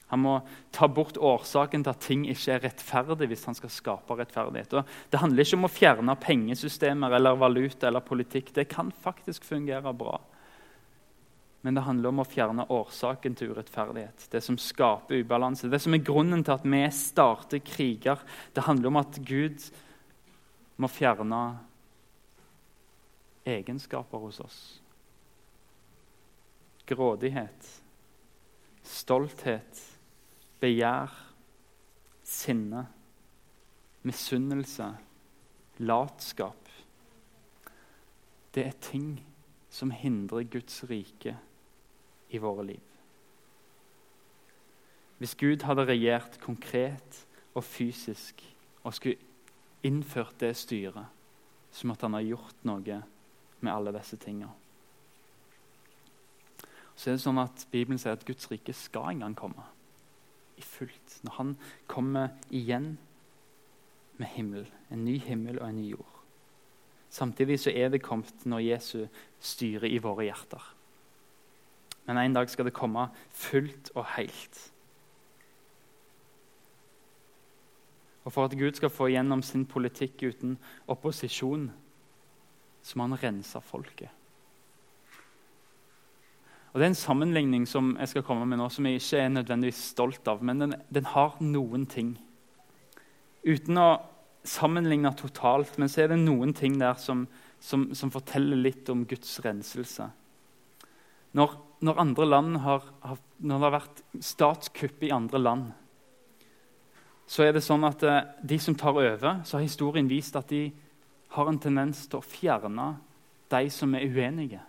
Han 0.09 0.23
må 0.23 0.39
ta 0.73 0.87
bort 0.89 1.19
årsaken 1.21 1.83
til 1.85 1.93
at 1.93 2.01
ting 2.01 2.23
ikke 2.25 2.55
er 2.55 2.63
rettferdig 2.63 3.27
hvis 3.29 3.45
han 3.45 3.57
skal 3.57 3.69
skape 3.69 4.15
rettferdighet. 4.17 4.73
Og 4.73 5.11
det 5.13 5.21
handler 5.21 5.45
ikke 5.45 5.59
om 5.59 5.67
å 5.67 5.71
fjerne 5.73 6.15
pengesystemer 6.23 7.13
eller 7.13 7.37
valuta 7.37 7.91
eller 7.91 8.01
politikk. 8.01 8.49
Det 8.55 8.65
kan 8.71 8.89
faktisk 9.05 9.45
fungere 9.45 9.93
bra. 9.93 10.17
Men 11.61 11.77
det 11.77 11.83
handler 11.85 12.09
om 12.09 12.23
å 12.23 12.25
fjerne 12.25 12.65
årsaken 12.73 13.35
til 13.37 13.51
urettferdighet. 13.53 14.25
Det 14.31 14.41
som 14.41 14.57
skaper 14.57 15.21
ubalanse. 15.21 15.69
Det 15.69 15.81
som 15.83 15.93
er 15.93 16.01
grunnen 16.07 16.41
til 16.41 16.55
at 16.55 16.65
vi 16.65 16.81
starter 16.95 17.61
kriger. 17.61 18.23
Det 18.55 18.65
handler 18.65 18.89
om 18.89 18.99
at 19.03 19.19
Gud 19.27 19.67
må 20.79 20.89
fjerne 20.89 21.43
egenskaper 23.45 24.25
hos 24.25 24.41
oss. 24.41 24.59
Grådighet, 26.89 27.69
stolthet 28.81 29.85
begjær, 30.59 31.13
sinne, 32.23 32.87
misunnelse, 34.03 34.97
latskap 35.79 36.67
Det 38.55 38.65
er 38.65 38.75
ting 38.81 39.19
som 39.69 39.91
hindrer 39.91 40.43
Guds 40.43 40.81
rike 40.89 41.35
i 42.29 42.37
våre 42.41 42.65
liv. 42.65 42.85
Hvis 45.17 45.35
Gud 45.35 45.63
hadde 45.63 45.85
regjert 45.85 46.39
konkret 46.41 47.25
og 47.53 47.63
fysisk 47.63 48.41
og 48.83 48.93
skulle 48.93 49.21
innført 49.83 50.39
det 50.39 50.55
styret, 50.57 51.05
så 51.71 51.87
måtte 51.87 52.07
han 52.07 52.17
ha 52.17 52.23
gjort 52.25 52.65
noe 52.65 53.01
med 53.59 53.73
alle 53.73 53.93
disse 53.93 54.17
tingene. 54.17 54.51
Så 56.95 57.09
er 57.11 57.15
det 57.15 57.23
sånn 57.23 57.39
at 57.39 57.67
Bibelen 57.71 58.01
sier 58.01 58.17
at 58.17 58.25
Guds 58.27 58.49
rike 58.51 58.73
skal 58.75 59.13
en 59.13 59.27
gang 59.27 59.37
komme 59.37 59.67
i 60.59 60.65
fullt 60.65 61.19
når 61.25 61.37
han 61.37 61.53
kommer 61.87 62.35
igjen 62.51 62.97
med 64.19 64.27
himmel. 64.35 64.67
En 64.91 65.05
ny 65.05 65.17
himmel 65.23 65.59
og 65.59 65.69
en 65.69 65.79
ny 65.79 65.89
jord. 65.93 66.15
Samtidig 67.09 67.59
så 67.59 67.71
er 67.73 67.89
det 67.89 68.03
kommet 68.05 68.45
når 68.45 68.65
Jesus 68.67 69.23
styrer 69.39 69.87
i 69.89 69.97
våre 70.03 70.27
hjerter. 70.27 70.61
Men 72.05 72.17
en 72.17 72.35
dag 72.35 72.49
skal 72.49 72.67
det 72.69 72.75
komme 72.77 73.07
fullt 73.33 73.91
og 73.95 74.05
helt. 74.17 74.59
Og 78.27 78.33
For 78.33 78.45
at 78.45 78.57
Gud 78.57 78.77
skal 78.77 78.91
få 78.93 79.07
igjennom 79.09 79.41
sin 79.41 79.65
politikk 79.65 80.21
uten 80.23 80.57
opposisjon, 80.87 81.71
så 82.83 82.97
må 82.97 83.07
han 83.07 83.23
rense 83.23 83.61
folket. 83.61 84.18
Og 86.69 86.79
Det 86.79 86.85
er 86.85 86.91
en 86.91 86.95
sammenligning 86.95 87.65
som 87.67 87.95
jeg 87.97 88.11
skal 88.11 88.25
komme 88.27 88.45
med 88.45 88.59
nå, 88.61 88.67
som 88.69 88.85
jeg 88.85 88.99
ikke 88.99 89.23
er 89.23 89.31
nødvendigvis 89.33 89.81
stolt 89.95 90.27
av, 90.29 90.43
men 90.45 90.61
den, 90.61 90.75
den 90.93 91.07
har 91.09 91.39
noen 91.41 91.87
ting. 91.89 92.13
Uten 93.41 93.79
å 93.81 93.89
sammenligne 94.45 95.09
totalt, 95.17 95.79
men 95.81 95.89
så 95.89 96.03
er 96.03 96.13
det 96.13 96.19
noen 96.21 96.53
ting 96.53 96.77
der 96.79 96.99
som, 97.01 97.25
som, 97.59 97.89
som 97.97 98.13
forteller 98.13 98.59
litt 98.59 98.89
om 98.93 99.01
Guds 99.09 99.39
renselse. 99.45 100.11
Når, 101.33 101.57
når, 101.85 102.03
har, 102.61 102.85
har, 103.01 103.19
når 103.37 103.55
det 103.55 103.65
har 103.65 103.75
vært 103.79 104.05
statskupp 104.25 105.03
i 105.05 105.13
andre 105.13 105.41
land, 105.41 105.67
så 107.29 107.45
er 107.45 107.53
det 107.53 107.65
sånn 107.65 107.85
at 107.85 108.05
eh, 108.05 108.23
de 108.41 108.57
som 108.61 108.77
tar 108.77 108.97
over, 108.97 109.41
så 109.45 109.57
har 109.57 109.65
historien 109.65 110.09
vist 110.09 110.37
at 110.37 110.49
de 110.49 110.67
har 111.35 111.49
en 111.49 111.61
tendens 111.61 112.07
til 112.09 112.21
å 112.21 112.25
fjerne 112.25 112.91
de 113.49 113.69
som 113.73 113.93
er 113.97 114.05
uenige 114.09 114.63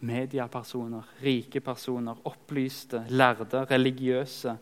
mediepersoner, 0.00 1.02
rike 1.22 1.60
personer, 1.60 2.18
opplyste, 2.24 3.04
lærde, 3.08 3.64
religiøse. 3.64 4.56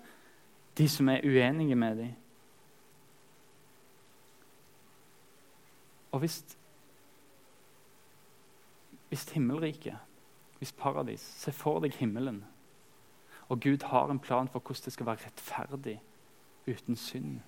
De 0.78 0.88
som 0.88 1.08
er 1.08 1.24
uenige 1.24 1.74
med 1.74 1.96
dem. 1.96 2.14
Og 6.12 6.18
hvis, 6.18 6.56
hvis 9.08 9.24
himmelriket, 9.30 9.96
hvis 10.58 10.72
paradis 10.72 11.20
Se 11.20 11.52
for 11.52 11.80
deg 11.84 11.92
himmelen. 11.94 12.44
Og 13.48 13.60
Gud 13.60 13.84
har 13.84 14.10
en 14.10 14.18
plan 14.18 14.48
for 14.48 14.60
hvordan 14.60 14.84
det 14.84 14.92
skal 14.92 15.06
være 15.06 15.26
rettferdig 15.26 16.00
uten 16.66 16.96
synd. 16.96 17.40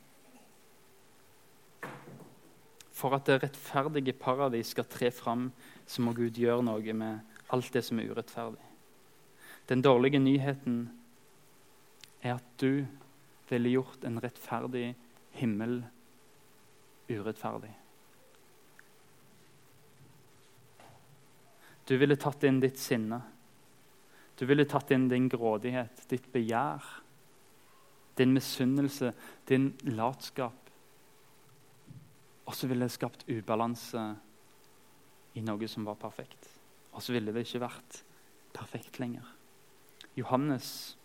For 2.93 3.15
at 3.15 3.27
det 3.27 3.43
rettferdige 3.43 4.13
paradis 4.13 4.67
skal 4.67 4.85
tre 4.85 5.11
fram, 5.11 5.53
så 5.87 6.03
må 6.03 6.13
Gud 6.13 6.31
gjøre 6.31 6.63
noe 6.63 6.93
med 6.93 7.19
alt 7.55 7.73
det 7.73 7.83
som 7.85 7.99
er 8.01 8.13
urettferdig. 8.13 8.65
Den 9.69 9.83
dårlige 9.85 10.21
nyheten 10.21 10.81
er 12.23 12.37
at 12.37 12.47
du 12.61 12.87
ville 13.49 13.73
gjort 13.73 14.05
en 14.05 14.21
rettferdig 14.23 14.93
himmel 15.39 15.83
urettferdig. 17.09 17.73
Du 21.89 21.97
ville 21.97 22.19
tatt 22.21 22.45
inn 22.45 22.61
ditt 22.61 22.79
sinne. 22.81 23.23
Du 24.37 24.45
ville 24.47 24.69
tatt 24.69 24.91
inn 24.95 25.09
din 25.09 25.29
grådighet, 25.33 26.05
ditt 26.11 26.29
begjær, 26.33 26.85
din 28.21 28.35
misunnelse, 28.37 29.15
din 29.49 29.73
latskap. 29.97 30.69
Og 32.47 32.55
så 32.55 32.69
ville 32.69 32.87
det 32.87 32.95
skapt 32.95 33.25
ubalanse 33.29 34.05
i 35.35 35.43
noe 35.45 35.69
som 35.69 35.89
var 35.89 35.99
perfekt. 35.99 36.38
Og 36.99 37.05
så 37.05 37.15
ville 37.15 37.31
det 37.31 37.47
ikke 37.47 37.63
vært 37.63 38.01
perfekt 38.57 38.99
lenger. 38.99 39.27
Johannes 40.19 40.97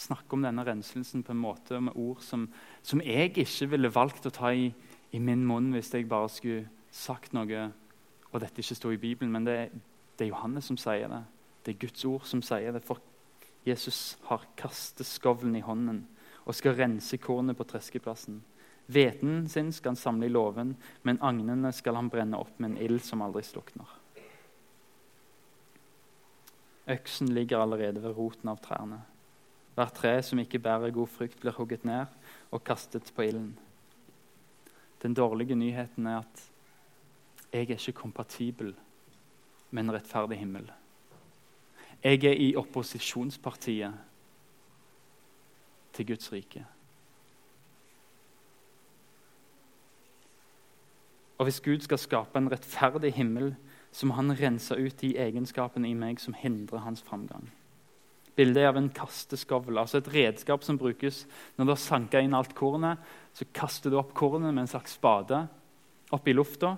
snakker 0.00 0.34
om 0.34 0.42
denne 0.42 0.64
renselsen 0.66 1.22
på 1.22 1.34
en 1.34 1.42
måte 1.42 1.78
med 1.78 1.94
ord 1.94 2.24
som, 2.24 2.48
som 2.82 3.02
jeg 3.04 3.30
ikke 3.38 3.68
ville 3.70 3.92
valgt 3.94 4.26
å 4.26 4.34
ta 4.34 4.50
i, 4.50 4.70
i, 5.12 5.20
min 5.22 5.44
munn 5.46 5.70
hvis 5.76 5.92
jeg 5.94 6.08
bare 6.10 6.30
skulle 6.32 6.66
sagt 6.90 7.36
noe 7.36 7.68
og 8.30 8.42
dette 8.42 8.64
ikke 8.64 8.78
sto 8.78 8.90
i 8.90 8.98
Bibelen. 8.98 9.30
Men 9.34 9.46
det, 9.46 9.58
det 10.18 10.26
er 10.26 10.32
Johannes 10.32 10.66
som 10.70 10.78
sier 10.80 11.10
det. 11.12 11.22
Det 11.62 11.74
er 11.74 11.82
Guds 11.84 12.04
ord 12.08 12.26
som 12.26 12.42
sier 12.42 12.74
det. 12.74 12.82
For 12.86 12.98
Jesus 13.66 14.16
har 14.26 14.48
kastet 14.58 15.06
skovlen 15.06 15.54
i 15.58 15.62
hånden 15.66 16.06
og 16.46 16.56
skal 16.56 16.78
rense 16.78 17.20
kornet 17.22 17.58
på 17.58 17.68
treskeplassen. 17.68 18.40
Hveten 18.90 19.44
sin 19.46 19.70
skal 19.70 19.92
han 19.92 20.00
samle 20.00 20.26
i 20.26 20.34
låven, 20.34 20.74
men 21.06 21.22
agnene 21.22 21.70
skal 21.76 21.94
han 21.94 22.10
brenne 22.10 22.40
opp 22.40 22.56
med 22.58 22.72
en 22.72 22.80
ild 22.88 23.04
som 23.06 23.22
aldri 23.22 23.44
slukner. 23.46 23.99
Øksen 26.90 27.28
ligger 27.28 27.60
allerede 27.62 28.02
ved 28.02 28.16
roten 28.16 28.48
av 28.50 28.58
trærne. 28.62 29.02
Hvert 29.74 29.94
tre 29.94 30.16
som 30.26 30.38
ikke 30.42 30.58
bærer 30.58 30.90
god 30.90 31.06
frukt, 31.06 31.40
blir 31.40 31.54
hugget 31.54 31.84
ned 31.84 32.06
og 32.50 32.64
kastet 32.64 33.12
på 33.16 33.22
ilden. 33.22 33.58
Den 35.02 35.14
dårlige 35.14 35.54
nyheten 35.54 36.06
er 36.06 36.18
at 36.18 36.50
jeg 37.52 37.62
er 37.62 37.78
ikke 37.78 37.92
kompatibel 37.92 38.74
med 39.70 39.82
en 39.82 39.92
rettferdig 39.92 40.38
himmel. 40.38 40.72
Jeg 42.04 42.24
er 42.24 42.32
i 42.32 42.54
opposisjonspartiet 42.56 43.94
til 45.92 46.06
Guds 46.06 46.32
rike. 46.32 46.66
Og 51.38 51.44
hvis 51.44 51.60
Gud 51.60 51.80
skal 51.80 51.98
skape 51.98 52.38
en 52.38 52.52
rettferdig 52.52 53.14
himmel, 53.14 53.54
så 53.92 54.06
må 54.06 54.14
han 54.18 54.34
rense 54.38 54.76
ut 54.76 55.00
de 55.02 55.16
egenskapene 55.18 55.88
i 55.90 55.96
meg 55.98 56.20
som 56.22 56.36
hindrer 56.36 56.84
hans 56.84 57.02
framgang. 57.02 57.48
Bildet 58.38 58.62
er 58.62 58.70
av 58.70 58.78
en 58.78 58.92
kasteskovl, 58.94 59.80
altså 59.80 59.98
et 59.98 60.12
redskap 60.14 60.62
som 60.64 60.78
brukes 60.80 61.24
når 61.56 61.66
du 61.66 61.72
har 61.74 61.80
sanka 61.82 62.22
inn 62.22 62.36
alt 62.36 62.54
kornet. 62.56 63.00
Så 63.36 63.48
kaster 63.52 63.90
du 63.90 63.98
opp 64.00 64.14
kornet 64.16 64.54
med 64.54 64.64
en 64.64 64.70
slags 64.70 64.94
spade 64.96 65.42
opp 66.14 66.28
i 66.28 66.34
lufta. 66.34 66.76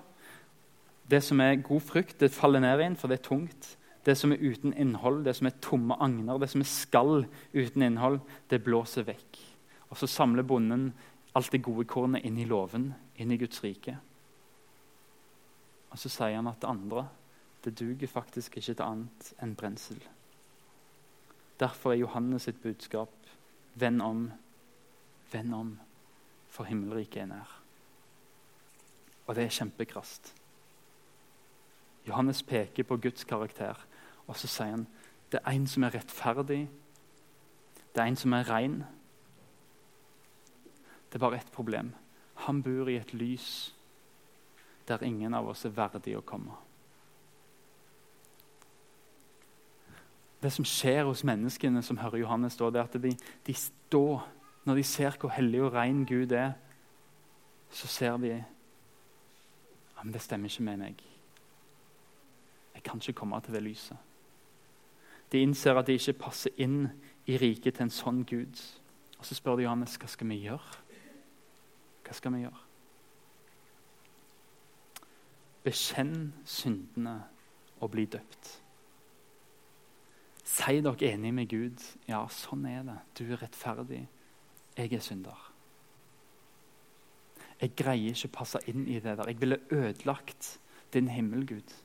Det 1.09 1.21
som 1.23 1.39
er 1.43 1.61
god 1.63 1.83
frukt, 1.85 2.17
det 2.19 2.33
faller 2.33 2.63
ned 2.63 2.81
inn, 2.83 2.97
for 2.99 3.11
det 3.11 3.19
er 3.19 3.27
tungt. 3.29 3.73
Det 4.03 4.15
som 4.19 4.33
er 4.33 4.41
uten 4.43 4.73
innhold, 4.75 5.23
det 5.23 5.35
som 5.37 5.47
er 5.47 5.59
tomme 5.63 5.95
agner, 6.03 6.39
det 6.41 6.49
som 6.51 6.63
er 6.63 6.69
skall 6.69 7.25
uten 7.53 7.85
innhold, 7.85 8.19
det 8.51 8.63
blåser 8.65 9.07
vekk. 9.07 9.39
Og 9.91 9.99
så 9.99 10.09
samler 10.09 10.47
bonden 10.47 10.89
alt 11.37 11.53
det 11.53 11.63
gode 11.63 11.85
kornet 11.89 12.25
inn 12.27 12.39
i 12.41 12.47
låven, 12.49 12.91
inn 13.15 13.31
i 13.31 13.39
Guds 13.39 13.63
rike. 13.63 13.95
Og 15.93 16.01
så 16.01 16.09
sier 16.09 16.35
han 16.35 16.49
at 16.49 16.61
det 16.61 16.69
andre 16.69 17.07
det 17.63 17.77
duger 17.79 18.07
faktisk 18.11 18.57
ikke 18.57 18.73
til 18.73 18.83
annet 18.83 19.29
enn 19.41 19.53
brensel. 19.55 20.01
Derfor 21.61 21.93
er 21.93 22.01
Johannes 22.01 22.47
sitt 22.49 22.59
budskap 22.63 23.13
venn 23.79 24.01
om, 24.03 24.25
venn 25.31 25.53
om, 25.53 25.69
for 26.51 26.67
himmelriket 26.67 27.23
er 27.23 27.29
nær. 27.29 27.53
Og 29.27 29.37
det 29.37 29.45
er 29.45 29.55
kjempekrast. 29.55 30.33
Johannes 32.07 32.43
peker 32.43 32.83
på 32.83 32.97
Guds 32.97 33.23
karakter, 33.23 33.77
og 34.27 34.35
så 34.35 34.49
sier 34.49 34.75
han 34.75 34.87
det 35.31 35.39
er 35.39 35.55
en 35.55 35.69
som 35.69 35.85
er 35.87 35.95
rettferdig, 35.95 36.65
det 37.93 38.01
er 38.01 38.09
en 38.09 38.19
som 38.19 38.33
er 38.33 38.49
ren. 38.49 38.75
Det 41.09 41.17
er 41.17 41.23
bare 41.23 41.39
ett 41.39 41.51
problem. 41.53 41.93
Han 42.45 42.61
bor 42.65 42.89
i 42.89 42.99
et 42.99 43.13
lys 43.13 43.73
der 44.87 45.03
ingen 45.03 45.33
av 45.33 45.47
oss 45.47 45.65
er 45.65 45.75
verdig 45.75 46.17
å 46.17 46.25
komme. 46.25 46.55
Det 50.43 50.51
som 50.51 50.65
skjer 50.67 51.05
hos 51.07 51.23
menneskene 51.23 51.81
som 51.83 52.01
hører 52.01 52.25
Johannes, 52.25 52.57
da, 52.59 52.67
det 52.69 52.81
er 52.81 52.89
at 52.89 52.97
de, 53.01 53.13
de 53.47 53.53
står 53.55 54.25
Når 54.63 54.75
de 54.79 54.83
ser 54.87 55.17
hvor 55.19 55.33
hellig 55.35 55.59
og 55.59 55.73
ren 55.75 56.05
Gud 56.07 56.31
er, 56.31 56.53
så 57.67 57.87
ser 57.87 58.13
de 58.17 58.29
ja, 58.31 60.03
men 60.03 60.13
det 60.13 60.21
stemmer 60.23 60.47
ikke 60.47 60.63
med 60.63 60.77
meg. 60.79 61.03
Jeg 62.75 62.83
kan 62.83 63.01
ikke 63.01 63.17
komme 63.19 63.41
til 63.43 63.57
det 63.57 63.63
lyset. 63.63 63.97
De 65.31 65.41
innser 65.43 65.75
at 65.75 65.87
de 65.87 65.97
ikke 65.99 66.15
passer 66.29 66.55
inn 66.63 66.85
i 67.27 67.35
riket 67.41 67.75
til 67.75 67.89
en 67.89 67.91
sånn 67.91 68.23
Gud. 68.23 68.55
Og 69.19 69.25
Så 69.25 69.35
spør 69.35 69.59
de 69.59 69.67
Johannes 69.67 69.97
hva 69.99 70.07
skal 70.07 70.31
vi 70.31 70.43
gjøre. 70.45 70.79
Hva 72.03 72.15
skal 72.15 72.35
vi 72.35 72.45
gjøre? 72.45 72.72
Bekjenn 75.63 76.33
syndene 76.45 77.21
og 77.79 77.91
bli 77.91 78.05
døpt. 78.05 78.51
Si 80.43 80.81
dere 80.83 81.13
enig 81.13 81.31
med 81.33 81.49
Gud. 81.49 81.79
Ja, 82.07 82.25
sånn 82.27 82.65
er 82.67 82.83
det. 82.87 82.99
Du 83.17 83.23
er 83.31 83.39
rettferdig. 83.41 84.03
Jeg 84.77 84.93
er 84.93 85.03
synder. 85.03 85.49
Jeg 87.61 87.75
greier 87.79 88.11
ikke 88.11 88.31
å 88.31 88.37
passe 88.39 88.59
inn 88.67 88.87
i 88.91 88.99
det 88.99 89.15
der. 89.17 89.29
Jeg 89.31 89.39
ville 89.39 89.61
ødelagt 89.71 90.57
din 90.93 91.07
himmel, 91.07 91.45
Gud. 91.47 91.75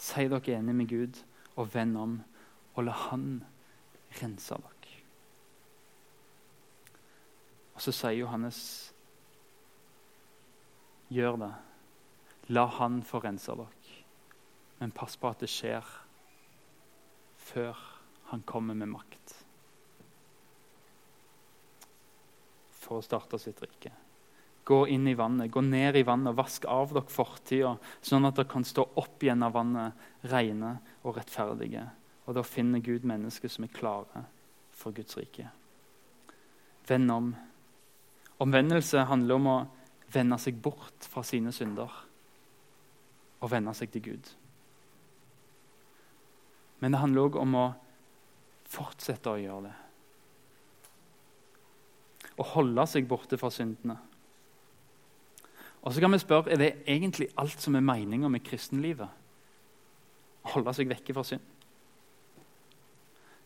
Si 0.00 0.28
dere 0.30 0.58
enig 0.58 0.76
med 0.76 0.88
Gud 0.88 1.18
og 1.56 1.74
vend 1.74 1.98
om, 1.98 2.20
og 2.74 2.84
la 2.86 2.92
Han 3.10 3.42
rense 4.22 4.54
dere. 4.54 4.76
Og 7.74 7.82
så 7.82 7.92
sier 7.96 8.20
Johannes, 8.20 8.60
gjør 11.10 11.36
det. 11.40 11.52
La 12.50 12.66
Han 12.66 13.02
få 13.06 13.20
rense 13.22 13.54
dere. 13.54 13.96
Men 14.80 14.90
pass 14.96 15.14
på 15.20 15.28
at 15.30 15.42
det 15.44 15.50
skjer 15.52 15.86
før 17.50 17.78
han 18.30 18.42
kommer 18.48 18.74
med 18.74 18.90
makt. 18.90 19.34
For 22.80 22.98
å 22.98 23.04
starte 23.04 23.38
sitt 23.38 23.60
rike. 23.62 23.92
Gå 24.66 24.80
inn 24.90 25.06
i 25.10 25.14
vannet, 25.18 25.50
gå 25.52 25.62
ned 25.62 25.98
i 26.00 26.04
vannet, 26.06 26.34
vask 26.34 26.66
av 26.70 26.94
dere 26.94 27.12
fortida, 27.12 27.76
sånn 28.02 28.26
at 28.26 28.38
dere 28.38 28.50
kan 28.50 28.66
stå 28.66 28.88
opp 28.98 29.22
igjen 29.22 29.46
av 29.46 29.54
vannet, 29.54 30.02
rene 30.32 30.74
og 31.04 31.20
rettferdige. 31.20 31.86
Og 32.26 32.36
da 32.38 32.46
finner 32.46 32.82
Gud 32.82 33.06
mennesker 33.06 33.50
som 33.52 33.66
er 33.66 33.74
klare 33.74 34.26
for 34.74 34.96
Guds 34.96 35.18
rike. 35.18 35.46
Vend 36.88 37.14
om. 37.14 37.32
Omvendelse 38.42 39.06
handler 39.06 39.38
om 39.38 39.50
å 39.50 39.58
vende 40.10 40.38
seg 40.42 40.58
bort 40.62 41.06
fra 41.06 41.22
sine 41.26 41.52
synder 41.54 42.09
og 43.40 43.50
vende 43.50 43.74
seg 43.76 43.92
til 43.92 44.04
Gud. 44.10 44.32
Men 46.80 46.92
det 46.92 47.00
handler 47.02 47.28
òg 47.28 47.38
om 47.40 47.56
å 47.60 47.66
fortsette 48.70 49.32
å 49.32 49.40
gjøre 49.40 49.68
det. 49.68 49.76
Å 52.40 52.46
holde 52.54 52.86
seg 52.88 53.08
borte 53.08 53.36
fra 53.40 53.50
syndene. 53.52 53.98
Og 55.80 55.92
så 55.92 56.00
kan 56.00 56.12
vi 56.12 56.20
spørre, 56.20 56.52
Er 56.52 56.56
det 56.56 56.82
egentlig 56.86 57.28
alt 57.36 57.60
som 57.60 57.74
er 57.74 57.80
meninga 57.84 58.28
med 58.28 58.44
kristenlivet? 58.44 59.08
Å 60.44 60.52
holde 60.54 60.74
seg 60.76 60.88
vekke 60.88 61.14
fra 61.14 61.24
synd? 61.24 61.44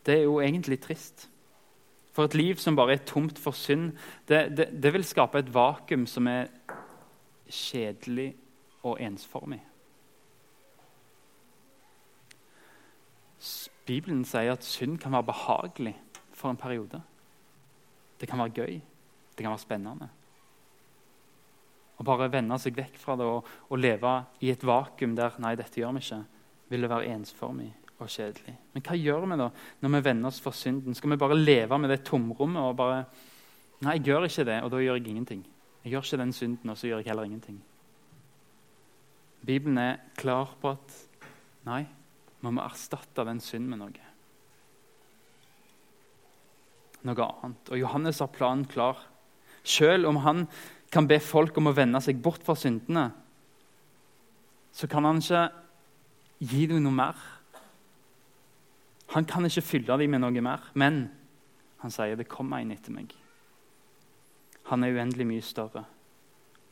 Det 0.05 0.19
er 0.19 0.23
jo 0.23 0.39
egentlig 0.39 0.79
trist. 0.83 1.29
For 2.13 2.25
et 2.25 2.35
liv 2.35 2.55
som 2.55 2.75
bare 2.75 2.93
er 2.93 3.05
tomt 3.07 3.39
for 3.39 3.51
synd, 3.51 3.97
det, 4.27 4.57
det, 4.57 4.69
det 4.83 4.93
vil 4.93 5.03
skape 5.03 5.39
et 5.39 5.53
vakuum 5.53 6.05
som 6.07 6.27
er 6.27 6.47
kjedelig 7.49 8.35
og 8.83 9.01
ensformig. 9.01 9.59
Bibelen 13.85 14.23
sier 14.25 14.55
at 14.55 14.65
synd 14.65 14.97
kan 15.01 15.13
være 15.13 15.29
behagelig 15.29 15.95
for 16.33 16.49
en 16.49 16.57
periode. 16.57 17.01
Det 18.19 18.29
kan 18.29 18.39
være 18.39 18.55
gøy. 18.55 18.81
Det 19.35 19.43
kan 19.43 19.51
være 19.51 19.63
spennende. 19.65 20.09
Å 21.95 22.03
bare 22.03 22.31
vende 22.31 22.57
seg 22.59 22.75
vekk 22.75 22.97
fra 22.99 23.15
det 23.19 23.27
og, 23.27 23.47
og, 23.69 23.77
leve 23.79 24.13
i 24.43 24.51
et 24.51 24.63
vakuum 24.67 25.15
der 25.15 25.37
nei, 25.43 25.53
dette 25.55 25.79
gjør 25.79 25.95
vi 25.95 26.03
ikke, 26.03 26.21
vil 26.71 26.83
det 26.83 26.91
være 26.91 27.13
ensformig 27.13 27.69
og 27.95 28.09
kjedelig. 28.11 28.55
Men 28.73 28.83
hva 28.83 28.97
gjør 28.99 29.27
vi 29.29 29.37
da 29.39 29.49
når 29.83 29.93
vi 29.93 30.01
vender 30.09 30.31
oss 30.31 30.41
for 30.43 30.55
synden? 30.55 30.95
Skal 30.97 31.13
vi 31.13 31.19
bare 31.21 31.37
leve 31.37 31.79
med 31.79 31.93
det 31.93 32.03
tomrommet 32.07 32.63
og 32.63 32.77
bare 32.81 33.05
Nei, 33.83 33.97
jeg 33.97 34.05
gjør 34.07 34.23
ikke 34.23 34.45
det, 34.47 34.55
og 34.63 34.69
da 34.71 34.79
gjør 34.79 34.95
jeg 34.95 35.09
ingenting. 35.11 35.41
Jeg 35.83 35.91
gjør 35.91 36.05
ikke 36.05 36.17
den 36.21 36.29
synden, 36.33 36.69
og 36.71 36.77
så 36.79 36.87
gjør 36.87 37.01
jeg 37.01 37.09
heller 37.09 37.25
ingenting. 37.27 37.57
Bibelen 39.45 39.77
er 39.77 39.97
klar 40.15 40.53
på 40.61 40.71
at 40.71 40.93
nei, 41.67 41.81
vi 42.45 42.55
må 42.57 42.63
erstatte 42.65 43.25
den 43.27 43.41
synden 43.43 43.71
med 43.73 43.81
noe. 43.81 44.11
Noe 47.05 47.27
annet. 47.27 47.71
Og 47.71 47.79
Johannes 47.79 48.21
har 48.23 48.33
planen 48.33 48.65
klar. 48.69 48.99
Selv 49.65 50.09
om 50.09 50.21
han 50.25 50.45
kan 50.93 51.07
be 51.09 51.19
folk 51.21 51.57
om 51.57 51.69
å 51.69 51.75
vende 51.75 52.01
seg 52.03 52.21
bort 52.23 52.43
fra 52.45 52.55
syndene, 52.57 53.09
så 54.75 54.89
kan 54.91 55.07
han 55.07 55.21
ikke 55.21 55.47
gi 56.43 56.65
dem 56.69 56.83
noe 56.83 56.95
mer. 56.95 57.19
Han 59.15 59.27
kan 59.29 59.47
ikke 59.47 59.63
fylle 59.63 59.97
dem 60.01 60.11
med 60.11 60.23
noe 60.23 60.43
mer, 60.43 60.65
men 60.73 61.05
han 61.81 61.93
sier 61.93 62.17
det 62.19 62.29
kommer 62.29 62.61
en 62.61 62.73
etter 62.75 62.93
meg. 62.93 63.13
Han 64.71 64.83
er 64.83 64.97
uendelig 64.97 65.27
mye 65.29 65.45
større, 65.45 65.85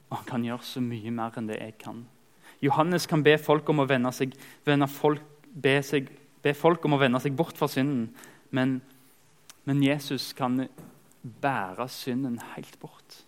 og 0.10 0.18
han 0.18 0.28
kan 0.28 0.46
gjøre 0.46 0.66
så 0.66 0.82
mye 0.84 1.14
mer 1.14 1.38
enn 1.38 1.50
det 1.50 1.60
jeg 1.62 1.78
kan. 1.82 2.02
Johannes 2.64 3.06
kan 3.10 3.24
be 3.24 3.36
folk 3.38 3.70
om 3.70 3.84
å 3.84 3.88
vende, 3.90 4.12
seg, 4.16 4.34
vende 4.66 4.88
folk 4.90 5.22
be, 5.54 5.78
seg, 5.86 6.10
be, 6.44 6.54
folk 6.58 6.86
om 6.86 6.98
å 6.98 7.02
vende 7.02 7.22
seg 7.24 7.36
bort 7.38 7.58
fra 7.60 7.70
synden, 7.72 8.10
men, 8.54 8.80
men 9.68 9.84
Jesus 9.86 10.32
kan 10.38 10.66
bære 11.24 11.88
synden 11.92 12.40
helt 12.54 12.78
bort. 12.82 13.22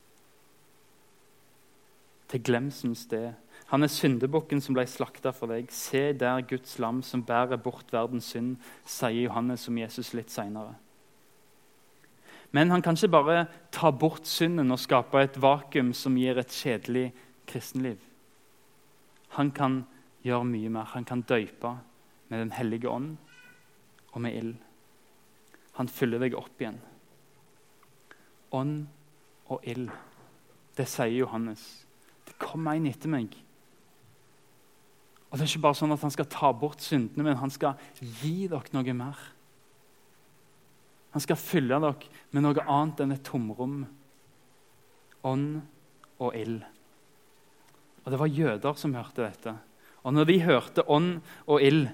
Til 2.31 2.41
glemselens 2.41 3.05
sted. 3.05 3.33
Han 3.71 3.85
er 3.85 3.93
syndebukken 3.93 4.61
som 4.61 4.75
ble 4.77 4.85
slakta 4.89 5.31
for 5.33 5.53
deg. 5.53 5.69
Se 5.73 6.09
der 6.17 6.43
Guds 6.49 6.77
lam 6.81 7.01
som 7.05 7.23
bærer 7.25 7.61
bort 7.61 7.93
verdens 7.93 8.29
synd, 8.33 8.57
sier 8.85 9.27
Johannes 9.27 9.67
om 9.69 9.77
Jesus 9.79 10.13
litt 10.17 10.33
seinere. 10.33 10.75
Men 12.55 12.71
han 12.71 12.81
kan 12.81 12.95
ikke 12.95 13.11
bare 13.11 13.39
ta 13.73 13.89
bort 13.91 14.27
synden 14.29 14.71
og 14.71 14.79
skape 14.79 15.19
et 15.25 15.39
vakuum 15.41 15.91
som 15.97 16.15
gir 16.17 16.38
et 16.39 16.53
kjedelig 16.53 17.09
kristenliv. 17.49 17.97
Han 19.35 19.51
kan 19.51 19.81
gjøre 20.23 20.47
mye 20.47 20.69
mer. 20.71 20.88
Han 20.93 21.03
kan 21.03 21.25
døype, 21.27 21.73
med 22.29 22.39
Den 22.39 22.51
hellige 22.51 22.89
ånd 22.89 23.15
og 24.13 24.21
med 24.21 24.35
ild. 24.35 24.53
Han 25.75 25.91
fyller 25.91 26.21
deg 26.23 26.38
opp 26.39 26.61
igjen. 26.61 26.79
Ånd 28.55 28.85
og 29.51 29.65
ild. 29.67 29.89
Det 30.75 30.88
sier 30.89 31.13
Johannes. 31.13 31.63
Det 32.25 32.38
kommer 32.41 32.77
en 32.77 32.88
etter 32.89 33.11
meg. 33.11 33.35
Og 35.29 35.38
Det 35.38 35.43
er 35.43 35.51
ikke 35.51 35.65
bare 35.67 35.79
sånn 35.81 35.91
at 35.91 36.03
han 36.05 36.13
skal 36.13 36.29
ta 36.31 36.51
bort 36.55 36.83
syndene, 36.83 37.25
men 37.27 37.39
han 37.41 37.51
skal 37.51 37.75
gi 37.99 38.47
dere 38.47 38.71
noe 38.71 38.95
mer. 38.95 39.19
Han 41.15 41.23
skal 41.23 41.39
fylle 41.39 41.79
dere 41.83 42.11
med 42.31 42.45
noe 42.45 42.63
annet 42.63 43.03
enn 43.03 43.15
et 43.15 43.25
tomrom. 43.27 43.81
Ånd 45.27 45.49
og 46.23 46.38
ild. 46.39 46.63
Og 48.05 48.11
Det 48.11 48.19
var 48.21 48.31
jøder 48.31 48.79
som 48.79 48.95
hørte 48.95 49.25
dette. 49.25 49.57
Og 50.05 50.13
når 50.13 50.27
de 50.29 50.39
hørte 50.45 50.88
ånd 50.88 51.21
og 51.47 51.63
ild, 51.65 51.89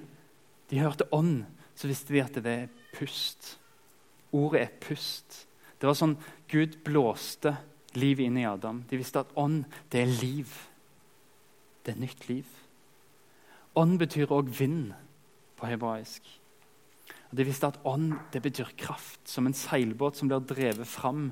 de 0.72 0.80
hørte 0.80 1.08
ånd, 1.12 1.44
så 1.76 1.90
visste 1.92 2.16
de 2.16 2.24
at 2.24 2.38
det 2.40 2.52
er 2.64 2.72
pust. 2.96 3.58
Ordet 4.32 4.62
er 4.62 4.74
pust. 4.82 5.44
Det 5.82 5.90
var 5.90 5.98
sånn 5.98 6.16
Gud 6.52 6.80
blåste 6.86 7.58
liv 8.00 8.22
inn 8.24 8.38
i 8.40 8.48
Adam. 8.48 8.84
De 8.88 9.00
visste 9.00 9.24
at 9.24 9.34
ånd, 9.40 9.66
det 9.92 10.06
er 10.06 10.14
liv. 10.22 10.52
Det 11.84 11.96
er 11.96 12.04
nytt 12.04 12.28
liv. 12.30 12.48
Ånd 13.76 13.98
betyr 14.00 14.32
òg 14.32 14.52
vind 14.56 14.94
på 15.60 15.68
hebraisk. 15.68 16.24
Og 17.32 17.38
De 17.40 17.48
visste 17.48 17.68
at 17.68 17.80
ånd 17.88 18.14
det 18.32 18.44
betyr 18.44 18.72
kraft, 18.80 19.24
som 19.28 19.48
en 19.48 19.56
seilbåt 19.56 20.20
som 20.20 20.32
blir 20.32 20.44
drevet 20.48 20.88
fram 20.88 21.32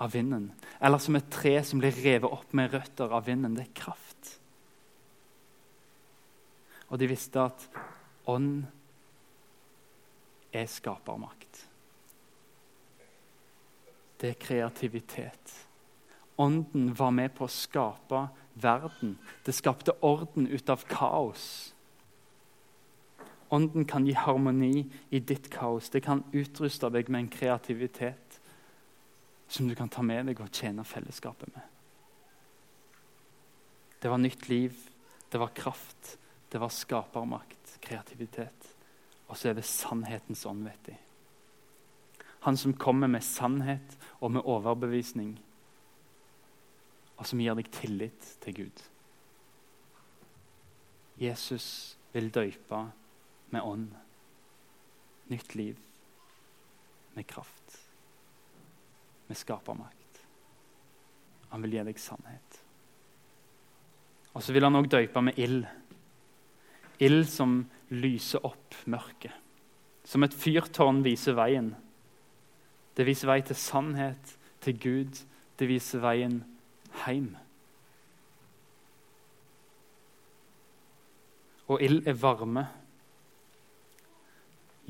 av 0.00 0.12
vinden. 0.16 0.50
Eller 0.80 1.00
som 1.00 1.16
et 1.16 1.28
tre 1.32 1.58
som 1.64 1.80
blir 1.80 1.96
revet 2.04 2.28
opp 2.30 2.52
med 2.56 2.72
røtter 2.72 3.12
av 3.12 3.28
vinden. 3.28 3.56
Det 3.56 3.68
er 3.68 3.80
kraft. 3.82 4.39
Og 6.90 6.98
de 6.98 7.08
visste 7.10 7.42
at 7.42 7.66
ånd 8.30 8.64
er 10.52 10.66
skapermakt. 10.70 11.64
Det 14.20 14.34
er 14.34 14.40
kreativitet. 14.40 15.52
Ånden 16.40 16.90
var 16.98 17.12
med 17.14 17.32
på 17.36 17.46
å 17.46 17.52
skape 17.52 18.26
verden. 18.60 19.16
Det 19.46 19.54
skapte 19.54 19.94
orden 20.04 20.48
ut 20.50 20.72
av 20.72 20.84
kaos. 20.88 21.44
Ånden 23.50 23.86
kan 23.88 24.06
gi 24.06 24.14
harmoni 24.14 24.84
i 25.10 25.20
ditt 25.20 25.50
kaos. 25.52 25.90
Det 25.90 26.02
kan 26.04 26.22
utruste 26.32 26.90
deg 26.92 27.08
med 27.10 27.24
en 27.24 27.32
kreativitet 27.32 28.40
som 29.50 29.68
du 29.68 29.74
kan 29.74 29.90
ta 29.90 30.04
med 30.06 30.30
deg 30.30 30.40
og 30.42 30.52
tjene 30.54 30.84
fellesskapet 30.86 31.50
med. 31.54 31.64
Det 34.00 34.08
var 34.08 34.20
nytt 34.22 34.46
liv, 34.48 34.76
det 35.28 35.40
var 35.42 35.50
kraft, 35.52 36.16
det 36.50 36.58
var 36.58 36.72
skapermakt, 36.74 37.76
kreativitet. 37.80 38.68
Og 39.30 39.38
så 39.38 39.50
er 39.50 39.58
det 39.58 39.66
sannhetens 39.68 40.42
ånd, 40.46 40.64
vet 40.66 40.90
de. 40.90 40.96
Han 42.46 42.56
som 42.56 42.74
kommer 42.74 43.10
med 43.10 43.22
sannhet 43.22 43.96
og 44.18 44.32
med 44.34 44.46
overbevisning, 44.48 45.34
og 47.20 47.28
som 47.28 47.42
gir 47.42 47.54
deg 47.58 47.68
tillit 47.74 48.30
til 48.40 48.56
Gud. 48.62 48.82
Jesus 51.20 51.66
vil 52.14 52.30
døype 52.32 52.80
med 53.52 53.60
ånd. 53.60 53.90
Nytt 55.28 55.54
liv 55.54 55.76
med 57.14 57.26
kraft. 57.28 57.76
Med 59.28 59.36
skapermakt. 59.36 60.24
Han 61.50 61.62
vil 61.62 61.76
gi 61.76 61.84
deg 61.90 62.00
sannhet. 62.00 62.58
Og 64.32 64.42
så 64.42 64.54
vil 64.54 64.64
han 64.64 64.78
òg 64.78 64.88
døype 64.88 65.22
med 65.22 65.38
ild. 65.42 65.66
Ild 67.00 67.28
som 67.32 67.62
lyser 67.88 68.44
opp 68.44 68.76
mørket. 68.84 69.32
Som 70.04 70.24
et 70.24 70.34
fyrtårn 70.36 71.00
viser 71.04 71.36
veien. 71.38 71.72
Det 72.96 73.06
viser 73.08 73.30
vei 73.30 73.40
til 73.46 73.56
sannhet, 73.56 74.34
til 74.60 74.76
Gud. 74.80 75.22
Det 75.56 75.68
viser 75.68 76.02
veien 76.04 76.42
hjem. 77.04 77.30
Og 81.70 81.80
ild 81.86 82.08
er 82.10 82.18
varme. 82.18 82.66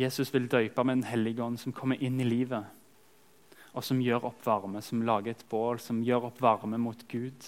Jesus 0.00 0.32
vil 0.32 0.48
døype 0.48 0.84
med 0.84 0.96
Den 0.96 1.04
hellige 1.04 1.44
ånd, 1.44 1.58
som 1.60 1.76
kommer 1.76 2.00
inn 2.00 2.20
i 2.20 2.24
livet, 2.24 2.64
og 3.76 3.84
som 3.84 4.00
gjør 4.00 4.30
opp 4.30 4.46
varme, 4.46 4.80
som 4.82 5.02
lager 5.04 5.34
et 5.34 5.44
bål, 5.50 5.78
som 5.78 6.00
gjør 6.02 6.30
opp 6.30 6.40
varme 6.40 6.80
mot 6.80 7.04
Gud. 7.08 7.46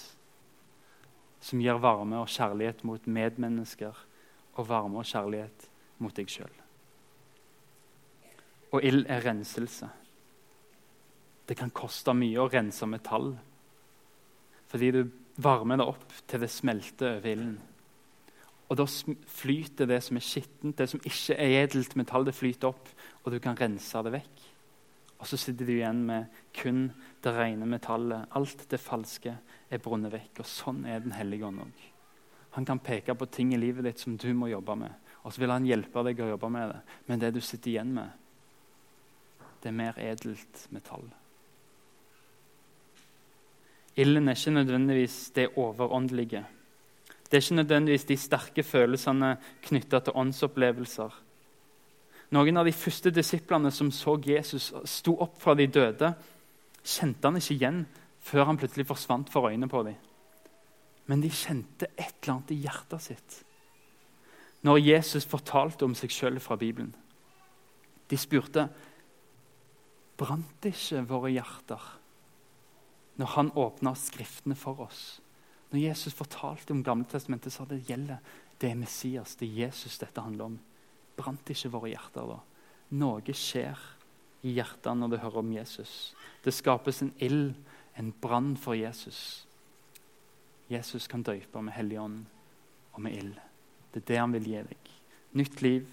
Som 1.40 1.62
gir 1.64 1.80
varme 1.80 2.20
og 2.20 2.28
kjærlighet 2.28 2.84
mot 2.84 3.06
medmennesker 3.06 3.96
og 4.58 4.68
varme 4.68 5.00
og 5.00 5.08
kjærlighet 5.08 5.68
mot 6.02 6.14
deg 6.16 6.30
sjøl. 6.30 6.52
Og 8.72 8.84
ild 8.84 9.04
er 9.10 9.24
renselse. 9.24 9.88
Det 11.48 11.56
kan 11.58 11.72
koste 11.74 12.14
mye 12.16 12.40
å 12.40 12.48
rense 12.52 12.86
metall. 12.88 13.34
Fordi 14.72 14.88
du 14.94 15.02
varmer 15.42 15.80
det 15.80 15.88
opp 15.88 16.14
til 16.28 16.40
det 16.40 16.50
smelter 16.52 17.18
over 17.18 17.32
ilden. 17.34 17.58
Og 18.72 18.78
da 18.80 18.86
flyter 18.88 19.88
det 19.90 19.98
som 20.00 20.16
er 20.16 20.24
skittent, 20.24 20.78
det 20.78 20.88
som 20.88 21.02
ikke 21.04 21.36
er 21.36 21.58
edelt 21.66 21.92
metall, 21.98 22.24
det 22.24 22.32
flyter 22.32 22.70
opp, 22.70 22.88
og 23.20 23.34
du 23.34 23.36
kan 23.42 23.58
rense 23.58 24.00
det 24.06 24.14
vekk. 24.14 24.46
Og 25.20 25.28
så 25.28 25.36
sitter 25.38 25.68
du 25.68 25.74
igjen 25.76 26.00
med 26.08 26.40
kun 26.56 26.86
det 27.22 27.34
rene 27.36 27.68
metallet. 27.68 28.30
Alt 28.34 28.64
det 28.72 28.80
falske 28.82 29.36
er 29.70 29.82
brunnet 29.82 30.10
vekk. 30.14 30.40
Og 30.42 30.48
sånn 30.48 30.82
er 30.88 31.04
Den 31.04 31.14
hellige 31.14 31.46
ånd 31.46 31.62
òg. 31.62 31.91
Han 32.52 32.66
kan 32.68 32.82
peke 32.84 33.14
på 33.16 33.26
ting 33.32 33.54
i 33.54 33.60
livet 33.60 33.86
ditt 33.86 34.02
som 34.02 34.16
du 34.16 34.28
må 34.36 34.50
jobbe 34.50 34.76
med. 34.76 34.92
Og 35.22 35.32
så 35.32 35.42
vil 35.42 35.52
han 35.54 35.66
hjelpe 35.66 36.02
deg 36.04 36.20
å 36.20 36.32
jobbe 36.34 36.50
med 36.52 36.72
det. 36.72 36.80
Men 37.08 37.22
det 37.22 37.32
du 37.34 37.40
sitter 37.40 37.72
igjen 37.72 37.94
med, 37.96 38.10
det 39.62 39.70
er 39.70 39.78
mer 39.78 39.98
edelt 40.02 40.66
metall. 40.74 41.06
Ilden 43.96 44.28
er 44.28 44.36
ikke 44.36 44.56
nødvendigvis 44.56 45.16
det 45.36 45.50
overåndelige. 45.60 46.44
Det 47.24 47.38
er 47.38 47.44
ikke 47.44 47.60
nødvendigvis 47.60 48.04
de 48.08 48.16
sterke 48.16 48.62
følelsene 48.66 49.36
knytta 49.62 50.00
til 50.00 50.16
åndsopplevelser. 50.20 51.18
Noen 52.32 52.56
av 52.56 52.68
de 52.68 52.72
første 52.72 53.12
disiplene 53.12 53.70
som 53.72 53.90
så 53.92 54.16
Jesus 54.24 54.70
sto 54.88 55.18
opp 55.20 55.36
fra 55.40 55.54
de 55.54 55.66
døde, 55.68 56.14
kjente 56.82 57.28
han 57.28 57.36
ikke 57.36 57.54
igjen 57.54 57.82
før 58.24 58.48
han 58.48 58.58
plutselig 58.60 58.88
forsvant 58.88 59.30
for 59.32 59.48
øynene 59.48 59.68
på 59.68 59.84
dem. 59.86 59.96
Men 61.10 61.22
de 61.24 61.30
kjente 61.32 61.88
et 61.96 62.14
eller 62.22 62.36
annet 62.36 62.54
i 62.54 62.60
hjertet 62.62 63.10
sitt 63.10 63.40
når 64.62 64.78
Jesus 64.78 65.26
fortalte 65.26 65.82
om 65.82 65.94
seg 65.98 66.12
sjøl 66.14 66.38
fra 66.38 66.54
Bibelen. 66.54 66.92
De 68.06 68.18
spurte 68.20 68.68
brant 70.20 70.68
ikke 70.68 71.02
våre 71.10 71.32
hjerter 71.34 71.88
når 73.18 73.32
han 73.34 73.50
åpna 73.58 73.92
Skriftene 73.98 74.56
for 74.56 74.84
oss. 74.86 75.18
Når 75.72 75.82
Jesus 75.82 76.14
fortalte 76.16 76.72
om 76.72 76.82
Gamle 76.84 77.08
Testamentet, 77.08 77.52
sa 77.52 77.66
det 77.68 77.82
gjelder. 77.88 78.22
Det 78.60 78.70
er 78.70 78.78
Messias, 78.78 79.34
det 79.36 79.48
er 79.48 79.66
Jesus 79.66 79.98
dette 80.00 80.22
handler 80.22 80.52
om. 80.52 80.56
Brant 81.18 81.50
ikke 81.52 81.72
våre 81.72 81.92
hjerter 81.92 82.28
da? 82.28 82.38
Noe 83.02 83.34
skjer 83.36 83.78
i 84.46 84.54
hjertet 84.56 84.98
når 84.98 85.12
det 85.12 85.22
hører 85.22 85.42
om 85.42 85.52
Jesus. 85.54 86.12
Det 86.44 86.54
skapes 86.54 87.02
en 87.02 87.12
ild, 87.24 87.54
en 87.98 88.12
brann 88.22 88.54
for 88.56 88.76
Jesus. 88.78 89.44
Jesus 90.72 91.08
kan 91.10 91.24
døype 91.26 91.60
med 91.62 91.76
Hellig 91.76 92.00
ånd 92.00 92.22
og 92.92 93.02
med 93.04 93.16
ild. 93.18 93.34
Det 93.92 94.02
er 94.02 94.08
det 94.08 94.20
han 94.20 94.36
vil 94.36 94.48
gi 94.48 94.62
deg. 94.70 94.90
Nytt 95.36 95.60
liv, 95.64 95.88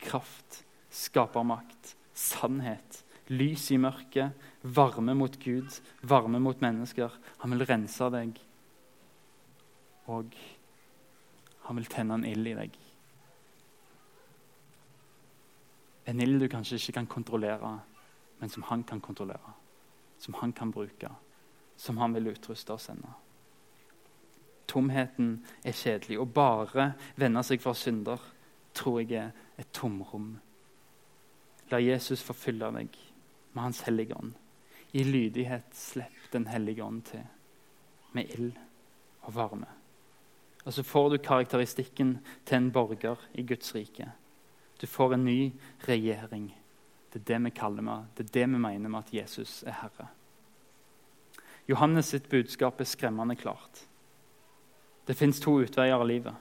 kraft, 0.00 0.62
skapermakt, 0.92 1.94
sannhet. 2.16 3.02
Lys 3.32 3.70
i 3.72 3.78
mørket, 3.80 4.34
varme 4.62 5.14
mot 5.16 5.36
Gud, 5.40 5.78
varme 6.04 6.40
mot 6.40 6.60
mennesker. 6.60 7.12
Han 7.40 7.54
vil 7.54 7.64
rense 7.68 8.10
deg 8.12 8.36
og 10.12 10.36
han 11.64 11.78
vil 11.78 11.88
tenne 11.88 12.18
en 12.18 12.26
ild 12.28 12.48
i 12.50 12.56
deg. 12.58 12.78
En 16.12 16.20
ild 16.20 16.42
du 16.42 16.48
kanskje 16.52 16.76
ikke 16.76 16.98
kan 16.98 17.08
kontrollere, 17.08 17.78
men 18.40 18.52
som 18.52 18.66
han 18.68 18.84
kan 18.84 19.00
kontrollere. 19.00 19.54
Som 20.20 20.36
han 20.42 20.52
kan 20.52 20.70
bruke. 20.70 21.08
Som 21.76 21.96
han 21.98 22.12
vil 22.14 22.34
utruste 22.34 22.76
og 22.76 22.80
sende. 22.80 23.08
Tomheten 24.74 25.36
er 25.62 25.76
kjedelig. 25.76 26.18
Å 26.18 26.26
bare 26.26 26.88
vende 27.20 27.42
seg 27.46 27.62
fra 27.62 27.74
synder 27.78 28.22
tror 28.74 29.00
jeg 29.04 29.12
er 29.20 29.60
et 29.60 29.70
tomrom. 29.72 30.32
La 31.70 31.78
Jesus 31.78 32.24
forfylle 32.26 32.72
deg 32.74 32.98
med 33.54 33.62
Hans 33.62 33.84
hellige 33.86 34.16
ånd. 34.18 34.34
I 34.94 35.04
lydighet 35.06 35.74
slipp 35.74 36.30
Den 36.32 36.48
hellige 36.50 36.82
ånd 36.82 37.04
til 37.06 37.22
med 38.14 38.30
ild 38.34 38.58
og 39.22 39.34
varme. 39.34 39.70
Og 40.64 40.72
så 40.72 40.82
får 40.82 41.08
du 41.10 41.18
karakteristikken 41.18 42.18
til 42.46 42.56
en 42.56 42.70
borger 42.72 43.20
i 43.34 43.42
Guds 43.46 43.74
rike. 43.74 44.08
Du 44.80 44.86
får 44.86 45.14
en 45.14 45.24
ny 45.24 45.52
regjering. 45.86 46.48
Det 47.12 47.20
er 47.20 47.26
det 47.30 47.40
vi 47.44 47.50
kaller 47.54 47.82
med, 47.82 48.06
det 48.16 48.24
er 48.24 48.32
det 48.34 48.46
vi 48.50 48.58
mener 48.58 48.88
med 48.88 49.04
at 49.04 49.14
Jesus 49.14 49.62
er 49.62 49.78
herre. 49.82 50.08
Johannes 51.68 52.10
sitt 52.10 52.28
budskap 52.28 52.80
er 52.80 52.88
skremmende 52.88 53.36
klart. 53.36 53.84
Det 55.06 55.16
fins 55.16 55.40
to 55.40 55.58
utveier 55.60 55.96
av 55.96 56.06
livet. 56.08 56.34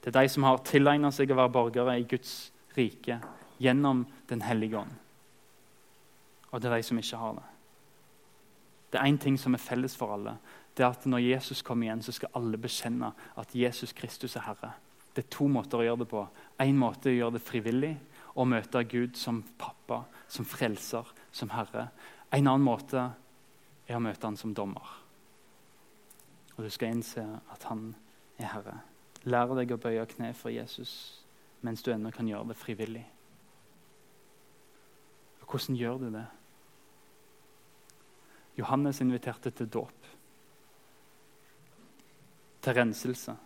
Det 0.00 0.10
er 0.12 0.22
de 0.22 0.30
som 0.32 0.46
har 0.46 0.62
tilegna 0.64 1.10
seg 1.12 1.32
å 1.32 1.38
være 1.38 1.52
borgere 1.52 1.98
i 1.98 2.06
Guds 2.08 2.52
rike 2.76 3.20
gjennom 3.58 4.06
Den 4.28 4.42
hellige 4.44 4.78
ånd. 4.78 4.92
Og 6.52 6.60
det 6.60 6.68
er 6.70 6.76
de 6.76 6.84
som 6.86 6.98
ikke 7.00 7.20
har 7.20 7.34
det. 7.36 7.46
Det 8.92 9.00
er 9.00 9.08
én 9.08 9.18
ting 9.20 9.36
som 9.36 9.54
er 9.54 9.60
felles 9.60 9.96
for 9.96 10.14
alle 10.14 10.38
det 10.78 10.84
er 10.86 10.94
at 10.94 11.06
når 11.10 11.24
Jesus 11.24 11.62
kommer 11.66 11.88
igjen, 11.88 12.04
så 12.06 12.12
skal 12.14 12.36
alle 12.38 12.58
bekjenne 12.62 13.10
at 13.42 13.54
Jesus 13.54 13.90
Kristus 13.98 14.36
er 14.38 14.44
Herre. 14.46 14.76
Det 15.10 15.24
er 15.24 15.32
to 15.34 15.48
måter 15.50 15.80
å 15.80 15.86
gjøre 15.88 16.04
det 16.04 16.06
på. 16.12 16.20
Én 16.62 16.78
måte 16.78 17.10
er 17.10 17.16
å 17.16 17.18
gjøre 17.18 17.34
det 17.34 17.42
frivillig 17.42 17.90
og 18.38 18.46
møte 18.52 18.84
Gud 18.86 19.18
som 19.18 19.40
pappa, 19.58 20.04
som 20.30 20.46
frelser, 20.46 21.10
som 21.34 21.50
Herre. 21.50 21.88
En 22.30 22.46
annen 22.46 22.62
måte 22.62 23.08
er 23.88 23.98
å 23.98 24.04
møte 24.04 24.30
Han 24.30 24.38
som 24.38 24.54
dommer. 24.54 24.86
Og 26.58 26.64
du 26.64 26.70
skal 26.70 26.90
innse 26.90 27.22
at 27.52 27.64
Han 27.70 27.94
er 28.38 28.50
Herre. 28.50 28.80
Lær 29.30 29.54
deg 29.54 29.72
å 29.72 29.80
bøye 29.80 30.06
kne 30.10 30.34
for 30.34 30.50
Jesus. 30.50 31.24
mens 31.60 31.82
du 31.82 31.90
ennå 31.90 32.12
kan 32.14 32.28
gjøre 32.28 32.48
det 32.48 32.56
frivillig. 32.56 33.02
Og 35.40 35.50
hvordan 35.50 35.76
gjør 35.76 35.96
du 35.98 36.10
det? 36.14 36.26
Johannes 38.58 39.00
inviterte 39.00 39.50
til 39.50 39.66
dåp. 39.66 40.06
Til 42.62 42.74
renselse. 42.74 43.36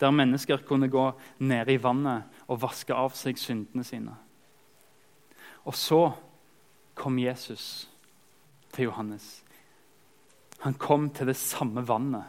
Der 0.00 0.10
mennesker 0.10 0.56
kunne 0.56 0.88
gå 0.88 1.12
ned 1.38 1.68
i 1.68 1.82
vannet 1.82 2.22
og 2.48 2.62
vaske 2.62 2.94
av 2.94 3.16
seg 3.16 3.38
syndene 3.38 3.84
sine. 3.84 4.16
Og 5.64 5.74
så 5.74 6.12
kom 6.94 7.18
Jesus 7.18 7.88
til 8.72 8.84
Johannes. 8.84 9.41
Han 10.62 10.78
kom 10.78 11.10
til 11.10 11.26
det 11.26 11.36
samme 11.36 11.82
vannet. 11.88 12.24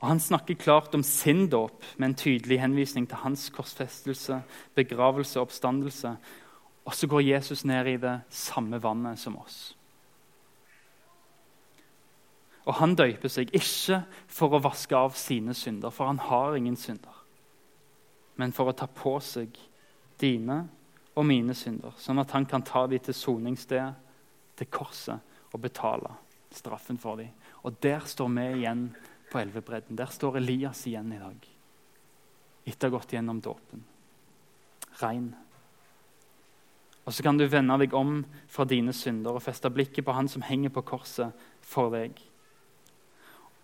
Og 0.00 0.08
Han 0.08 0.20
snakker 0.20 0.54
klart 0.54 0.94
om 0.94 1.02
sin 1.02 1.48
dåp 1.48 1.84
med 1.96 2.08
en 2.08 2.14
tydelig 2.14 2.60
henvisning 2.60 3.08
til 3.08 3.22
hans 3.24 3.48
korsfestelse, 3.50 4.42
begravelse 4.74 5.40
og 5.40 5.48
oppstandelse. 5.48 6.16
Og 6.84 6.94
så 6.94 7.06
går 7.06 7.20
Jesus 7.20 7.64
ned 7.64 7.86
i 7.86 7.96
det 7.96 8.20
samme 8.28 8.82
vannet 8.82 9.18
som 9.18 9.38
oss. 9.40 9.76
Og 12.64 12.74
han 12.74 12.94
døyper 12.96 13.28
seg 13.28 13.50
ikke 13.52 14.02
for 14.30 14.56
å 14.56 14.62
vaske 14.64 14.96
av 14.96 15.16
sine 15.18 15.54
synder, 15.56 15.92
for 15.92 16.08
han 16.08 16.20
har 16.30 16.56
ingen 16.56 16.76
synder, 16.80 17.12
men 18.40 18.54
for 18.56 18.70
å 18.70 18.76
ta 18.76 18.88
på 18.88 19.18
seg 19.20 19.58
dine 20.20 20.62
og 21.14 21.26
mine 21.28 21.54
synder, 21.56 21.92
sånn 22.00 22.22
at 22.22 22.32
han 22.32 22.48
kan 22.48 22.64
ta 22.64 22.86
dem 22.88 23.04
til 23.04 23.16
soningsstedet, 23.16 23.92
til 24.56 24.70
korset, 24.72 25.20
og 25.54 25.62
betale 25.62 26.10
straffen 26.54 26.98
for 26.98 27.20
dem. 27.22 27.30
Og 27.64 27.78
der 27.82 28.04
står 28.06 28.28
vi 28.34 28.46
igjen 28.58 28.88
på 29.30 29.40
elvebredden. 29.40 29.96
Der 29.96 30.10
står 30.10 30.36
Elias 30.42 30.84
igjen 30.86 31.12
i 31.14 31.22
dag, 31.22 31.48
etter 32.66 32.88
å 32.88 32.92
ha 32.92 32.98
gått 32.98 33.14
gjennom 33.16 33.40
dåpen. 33.42 33.86
Rein. 35.00 35.32
Og 37.04 37.12
så 37.12 37.24
kan 37.24 37.38
du 37.38 37.46
vende 37.50 37.76
deg 37.82 37.94
om 37.96 38.22
fra 38.48 38.64
dine 38.68 38.94
synder 38.96 39.36
og 39.36 39.44
feste 39.44 39.70
blikket 39.72 40.06
på 40.06 40.14
han 40.16 40.28
som 40.30 40.44
henger 40.44 40.72
på 40.72 40.84
korset 40.94 41.46
for 41.60 41.92
deg. 41.92 42.16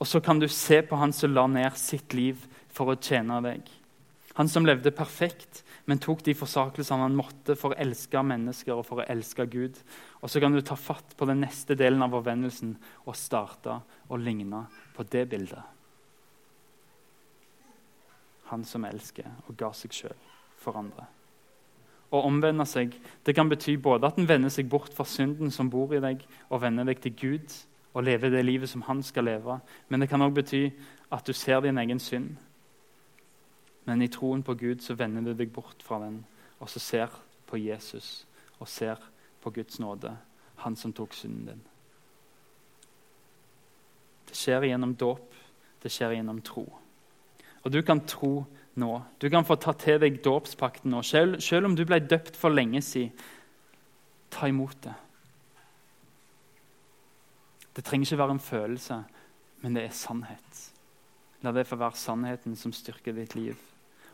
Og 0.00 0.09
så 0.09 0.20
kan 0.24 0.40
du 0.40 0.48
se 0.48 0.81
på 0.83 0.96
han 0.96 1.12
som 1.12 1.33
la 1.33 1.46
ned 1.48 1.76
sitt 1.76 2.14
liv 2.16 2.40
for 2.72 2.92
å 2.92 2.98
tjene 3.00 3.40
deg. 3.44 3.68
Han 4.40 4.48
som 4.48 4.64
levde 4.64 4.88
perfekt, 4.96 5.59
men 5.85 5.98
tok 6.00 6.22
de 6.24 6.33
forsakelsene 6.33 7.05
han 7.05 7.16
måtte 7.18 7.53
for 7.61 7.74
å 7.74 7.81
elske 7.83 8.22
mennesker 8.24 8.72
og 8.72 8.87
for 8.88 9.03
å 9.03 9.05
elske 9.12 9.44
Gud. 9.53 9.76
Og 10.24 10.33
så 10.33 10.40
kan 10.40 10.57
du 10.57 10.62
ta 10.64 10.79
fatt 10.81 11.12
på 11.18 11.29
den 11.29 11.42
neste 11.44 11.76
delen 11.76 12.00
av 12.00 12.14
forvendelsen 12.16 12.72
og 13.05 13.18
starte 13.20 13.76
å 14.09 14.16
ligne 14.16 14.62
på 14.96 15.05
det 15.12 15.26
bildet. 15.35 15.61
Han 18.48 18.64
som 18.64 18.88
elsker 18.88 19.29
og 19.44 19.61
ga 19.61 19.74
seg 19.76 19.92
sjøl 19.92 20.26
for 20.57 20.81
andre. 20.81 21.05
Å 22.09 22.24
omvende 22.24 22.64
seg 22.64 22.96
det 23.29 23.37
kan 23.37 23.53
bety 23.53 23.76
både 23.76 24.09
at 24.09 24.16
en 24.16 24.31
vender 24.31 24.48
seg 24.48 24.72
bort 24.72 24.96
fra 24.96 25.05
synden 25.05 25.53
som 25.53 25.68
bor 25.68 25.92
i 25.92 26.00
deg, 26.00 26.24
og 26.48 26.64
vender 26.64 26.88
deg 26.88 27.05
til 27.05 27.18
Gud 27.26 27.61
og 27.92 28.07
lever 28.09 28.33
det 28.33 28.46
livet 28.48 28.72
som 28.72 28.88
han 28.88 29.05
skal 29.05 29.29
leve. 29.29 29.61
Men 29.92 30.00
det 30.00 30.09
kan 30.09 30.24
òg 30.24 30.33
bety 30.40 30.70
at 31.12 31.29
du 31.29 31.37
ser 31.37 31.61
din 31.61 31.85
egen 31.85 32.00
synd. 32.00 32.38
Men 33.88 34.03
i 34.03 34.11
troen 34.12 34.43
på 34.47 34.55
Gud 34.61 34.83
så 34.85 34.95
vender 34.99 35.25
du 35.25 35.33
deg 35.35 35.53
bort 35.55 35.83
fra 35.85 35.99
den 36.03 36.21
og 36.61 36.69
så 36.69 36.81
ser 36.81 37.14
på 37.49 37.59
Jesus 37.59 38.27
og 38.61 38.69
ser 38.69 39.01
på 39.40 39.51
Guds 39.51 39.81
nåde, 39.81 40.12
han 40.61 40.77
som 40.77 40.93
tok 40.93 41.14
synden 41.16 41.47
din. 41.49 41.62
Det 44.29 44.37
skjer 44.37 44.69
gjennom 44.69 44.93
dåp, 44.95 45.33
det 45.81 45.90
skjer 45.90 46.19
gjennom 46.19 46.43
tro. 46.45 46.66
Og 47.64 47.73
du 47.73 47.81
kan 47.83 48.05
tro 48.05 48.45
nå. 48.81 48.90
Du 49.19 49.29
kan 49.33 49.45
få 49.49 49.57
ta 49.61 49.73
til 49.77 49.99
deg 50.01 50.21
dåpspakten 50.25 50.93
nå. 50.93 51.01
Selv, 51.03 51.40
selv 51.40 51.71
om 51.71 51.77
du 51.77 51.87
ble 51.88 51.99
døpt 52.05 52.37
for 52.38 52.53
lenge 52.53 52.83
siden, 52.85 53.16
ta 54.31 54.47
imot 54.47 54.77
det. 54.85 54.95
Det 57.75 57.85
trenger 57.87 58.07
ikke 58.07 58.21
være 58.21 58.37
en 58.37 58.45
følelse, 58.45 59.01
men 59.64 59.75
det 59.75 59.87
er 59.87 59.97
sannhet. 59.97 60.62
La 61.43 61.53
det 61.57 61.66
få 61.66 61.81
være 61.81 61.99
sannheten 61.99 62.55
som 62.59 62.75
styrker 62.77 63.16
ditt 63.16 63.35
liv. 63.35 63.69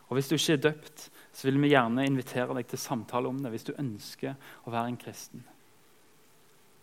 Og 0.09 0.15
Hvis 0.15 0.29
du 0.29 0.35
ikke 0.35 0.53
er 0.53 0.63
døpt, 0.71 1.11
så 1.33 1.49
vil 1.49 1.61
vi 1.63 1.73
gjerne 1.73 2.07
invitere 2.07 2.55
deg 2.55 2.67
til 2.71 2.79
samtale 2.79 3.29
om 3.29 3.39
det. 3.43 3.51
hvis 3.51 3.65
du 3.65 3.73
ønsker 3.79 4.35
å 4.65 4.71
være 4.71 4.89
en 4.89 4.97
kristen. 4.97 5.45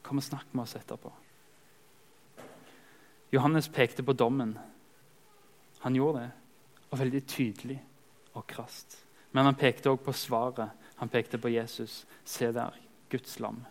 Kom 0.03 0.17
og 0.17 0.23
snakk 0.23 0.51
med 0.51 0.63
oss 0.63 0.75
etterpå. 0.75 1.11
Johannes 3.33 3.69
pekte 3.69 4.03
på 4.03 4.13
dommen. 4.13 4.57
Han 5.79 5.95
gjorde 5.95 6.19
det, 6.19 6.31
og 6.91 6.99
veldig 6.99 7.25
tydelig 7.27 7.79
og 8.33 8.45
krast. 8.47 9.05
Men 9.31 9.45
han 9.45 9.55
pekte 9.55 9.89
også 9.89 10.03
på 10.03 10.13
svaret. 10.13 10.69
Han 10.95 11.09
pekte 11.09 11.37
på 11.37 11.49
Jesus. 11.49 12.05
Se 12.25 12.51
der, 12.51 12.75
Guds 13.09 13.39
lam, 13.39 13.65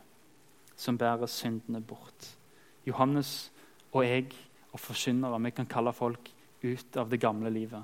som 0.76 0.98
bærer 0.98 1.26
syndene 1.26 1.80
bort. 1.80 2.38
Johannes 2.86 3.52
og 3.92 4.04
jeg 4.04 4.32
og 4.72 4.80
forkynnere 4.80 5.40
vi 5.44 5.50
kan 5.50 5.66
kalle 5.66 5.92
folk 5.92 6.32
ut 6.62 6.96
av 6.96 7.10
det 7.10 7.20
gamle 7.20 7.50
livet. 7.50 7.82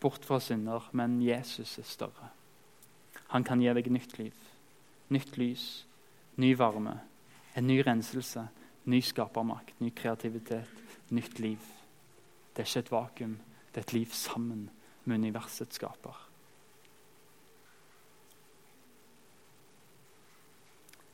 Bort 0.00 0.24
fra 0.24 0.38
synder, 0.40 0.90
men 0.92 1.18
Jesus 1.22 1.78
er 1.78 1.86
større. 1.88 2.30
Han 3.34 3.44
kan 3.44 3.60
gi 3.60 3.72
deg 3.74 3.90
nytt 3.92 4.18
liv, 4.18 4.36
nytt 5.12 5.36
lys, 5.40 5.64
ny 6.38 6.54
varme, 6.56 6.94
en 7.58 7.66
ny 7.66 7.80
renselse, 7.84 8.46
ny 8.88 9.02
skapermakt, 9.04 9.74
ny 9.82 9.90
kreativitet, 9.90 10.70
nytt 11.10 11.40
liv. 11.42 11.60
Det 12.54 12.62
er 12.62 12.70
ikke 12.70 12.84
et 12.84 12.92
vakuum, 12.94 13.36
det 13.72 13.82
er 13.82 13.86
et 13.88 13.96
liv 13.96 14.14
sammen 14.14 14.68
med 15.04 15.18
universets 15.18 15.76
skaper. 15.76 16.24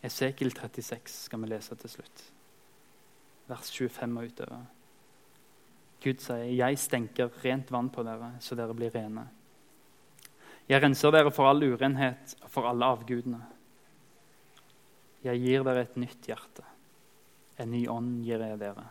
Esekiel 0.05 0.53
36 0.53 1.09
skal 1.09 1.41
vi 1.41 1.49
lese 1.49 1.77
til 1.81 1.91
slutt. 1.91 2.25
Vers 3.49 3.71
25 3.73 4.19
og 4.21 4.27
utover. 4.29 4.65
Gud 6.05 6.21
sier, 6.21 6.45
'Jeg 6.53 6.79
stenker 6.79 7.31
rent 7.43 7.71
vann 7.73 7.89
på 7.89 8.05
dere, 8.05 8.35
så 8.41 8.55
dere 8.55 8.75
blir 8.77 8.93
rene.' 8.93 9.25
'Jeg 10.69 10.83
renser 10.83 11.11
dere 11.11 11.31
for 11.33 11.49
all 11.49 11.63
urenhet 11.65 12.37
for 12.47 12.69
alle 12.69 12.85
avgudene.' 12.85 13.41
'Jeg 15.25 15.41
gir 15.41 15.65
dere 15.65 15.81
et 15.81 15.97
nytt 15.97 16.29
hjerte. 16.29 16.65
En 17.59 17.71
ny 17.71 17.87
ånd 17.89 18.25
gir 18.25 18.39
jeg 18.39 18.59
dere.' 18.59 18.91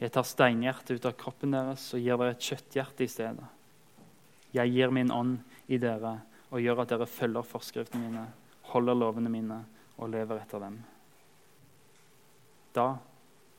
Jeg 0.00 0.12
tar 0.12 0.24
steinhjertet 0.28 0.96
ut 0.96 1.06
av 1.08 1.16
kroppen 1.16 1.52
deres 1.52 1.94
og 1.94 2.00
gir 2.00 2.16
dere 2.20 2.34
et 2.36 2.40
kjøtthjerte 2.40 3.04
i 3.04 3.08
stedet. 3.08 3.46
Jeg 4.52 4.72
gir 4.72 4.92
min 4.92 5.12
ånd 5.12 5.38
i 5.68 5.78
dere 5.80 6.20
og 6.50 6.60
gjør 6.60 6.82
at 6.82 6.92
dere 6.92 7.08
følger 7.08 7.42
forskriftene 7.42 8.04
mine, 8.04 8.26
holder 8.72 8.94
lovene 8.96 9.32
mine 9.32 9.64
og 9.96 10.12
lever 10.12 10.40
etter 10.40 10.60
dem. 10.60 10.76
Da 12.76 12.96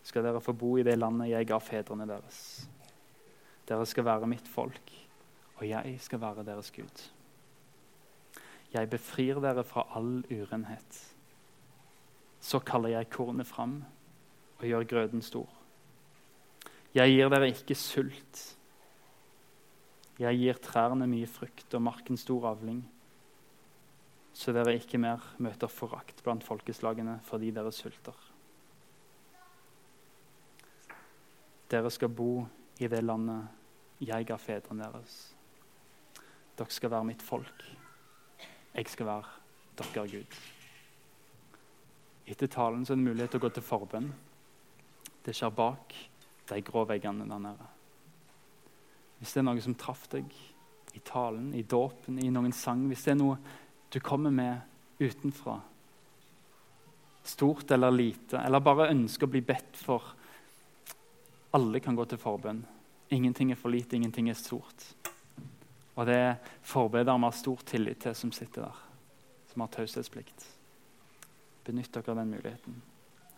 skal 0.08 0.24
dere 0.24 0.40
få 0.44 0.56
bo 0.56 0.78
i 0.80 0.86
det 0.88 0.96
landet 0.96 1.34
jeg 1.34 1.50
ga 1.50 1.60
fedrene 1.60 2.08
deres. 2.08 2.40
Dere 3.68 3.86
skal 3.90 4.06
være 4.08 4.30
mitt 4.32 4.48
folk, 4.48 4.94
og 5.58 5.64
jeg 5.68 5.98
skal 6.00 6.22
være 6.22 6.46
deres 6.48 6.72
Gud. 6.72 7.04
Jeg 8.72 8.90
befrir 8.92 9.42
dere 9.44 9.66
fra 9.68 9.84
all 9.98 10.22
urenhet. 10.32 11.00
Så 12.40 12.62
kaller 12.64 12.96
jeg 12.96 13.10
kornet 13.12 13.48
fram 13.48 13.82
og 14.60 14.64
gjør 14.68 14.88
grøden 14.88 15.24
stor. 15.26 15.50
Jeg 16.96 17.12
gir 17.12 17.34
dere 17.34 17.52
ikke 17.52 17.76
sult. 17.76 18.44
Jeg 20.18 20.40
gir 20.40 20.62
trærne 20.64 21.10
mye 21.10 21.28
frukt 21.30 21.76
og 21.78 21.84
marken 21.84 22.18
stor 22.18 22.48
avling, 22.54 22.80
så 24.34 24.54
dere 24.54 24.78
ikke 24.78 25.02
mer 25.02 25.22
møter 25.42 25.70
forakt 25.70 26.24
blant 26.26 26.46
folkeslagene 26.46 27.20
fordi 27.28 27.52
dere 27.54 27.74
sulter. 27.74 28.16
Dere 31.68 31.92
skal 31.92 32.10
bo 32.10 32.46
i 32.80 32.88
det 32.88 33.02
landet 33.04 34.04
jeg 34.08 34.28
ga 34.30 34.38
fedrene 34.40 34.88
deres. 34.88 35.16
Dere 36.58 36.74
skal 36.74 36.94
være 36.94 37.10
mitt 37.10 37.24
folk. 37.26 37.66
Jeg 38.74 38.90
skal 38.94 39.10
være 39.10 39.34
dere 39.78 40.08
Gud. 40.12 40.38
Etter 42.28 42.52
talen 42.52 42.86
så 42.86 42.94
er 42.94 43.00
det 43.00 43.08
mulighet 43.08 43.34
til 43.34 43.42
å 43.42 43.46
gå 43.46 43.52
til 43.56 43.66
forbønn. 43.66 44.12
Det 45.24 45.36
skjer 45.36 45.54
bak 45.56 45.96
de 46.48 46.62
grå 46.64 46.84
veggene 46.88 47.28
der 47.28 47.42
nede. 47.44 47.68
Hvis 49.18 49.34
det 49.34 49.42
er 49.42 49.48
noe 49.48 49.64
som 49.64 49.76
traff 49.80 50.06
deg 50.12 50.28
i 50.94 51.02
talen, 51.06 51.50
i 51.56 51.64
dåpen, 51.64 52.20
i 52.22 52.30
noen 52.34 52.54
sang, 52.56 52.86
hvis 52.90 53.06
det 53.08 53.16
er 53.16 53.20
noe 53.22 53.40
du 53.92 54.00
kommer 54.04 54.34
med 54.34 55.02
utenfra, 55.02 55.58
stort 57.28 57.72
eller 57.72 57.92
lite, 57.92 58.40
eller 58.40 58.64
bare 58.64 58.92
ønsker 58.94 59.28
å 59.28 59.32
bli 59.32 59.42
bedt 59.46 59.80
for 59.80 60.14
Alle 61.54 61.80
kan 61.80 61.96
gå 61.96 62.06
til 62.06 62.20
forbønn. 62.20 62.66
Ingenting 63.10 63.52
er 63.52 63.56
for 63.60 63.72
lite, 63.72 63.96
ingenting 63.96 64.30
er 64.30 64.36
stort. 64.36 64.84
Og 65.96 66.06
det 66.06 66.16
er 66.16 66.36
forbedere 66.62 67.18
vi 67.18 67.24
har 67.24 67.32
stor 67.32 67.64
tillit 67.66 68.02
til, 68.04 68.16
som 68.16 68.32
sitter 68.32 68.68
der, 68.68 68.82
som 69.52 69.62
har 69.62 69.72
taushetsplikt. 69.74 70.48
Benytt 71.66 71.94
dere 71.94 72.12
av 72.12 72.20
den 72.20 72.36
muligheten. 72.36 72.82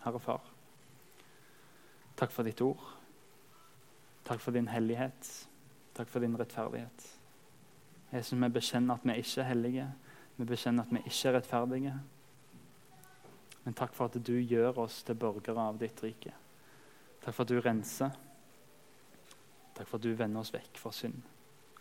Herre 0.04 0.20
Far, 0.20 0.42
takk 2.16 2.32
for 2.32 2.46
ditt 2.46 2.60
ord. 2.60 2.82
Takk 4.24 4.40
for 4.40 4.54
din 4.54 4.68
hellighet. 4.68 5.48
Takk 5.94 6.08
for 6.08 6.20
din 6.20 6.36
rettferdighet. 6.38 7.06
Jesus, 8.12 8.38
vi 8.38 8.48
bekjenner 8.48 8.94
at 8.94 9.06
vi 9.06 9.16
ikke 9.18 9.40
er 9.40 9.48
hellige. 9.48 9.88
Vi 10.36 10.44
bekjenner 10.44 10.86
at 10.86 10.92
vi 10.92 11.02
ikke 11.04 11.28
er 11.28 11.36
rettferdige. 11.38 11.94
Men 13.64 13.74
takk 13.74 13.94
for 13.94 14.10
at 14.10 14.26
du 14.26 14.34
gjør 14.38 14.78
oss 14.84 15.02
til 15.02 15.18
borgere 15.18 15.66
av 15.68 15.78
ditt 15.80 16.02
rike. 16.04 16.32
Takk 17.24 17.34
for 17.34 17.42
at 17.42 17.48
du 17.48 17.60
renser. 17.60 18.10
Takk 19.76 19.88
for 19.88 19.98
at 19.98 20.04
du 20.04 20.14
vender 20.16 20.40
oss 20.40 20.52
vekk 20.54 20.80
fra 20.80 20.92
synd 20.94 21.20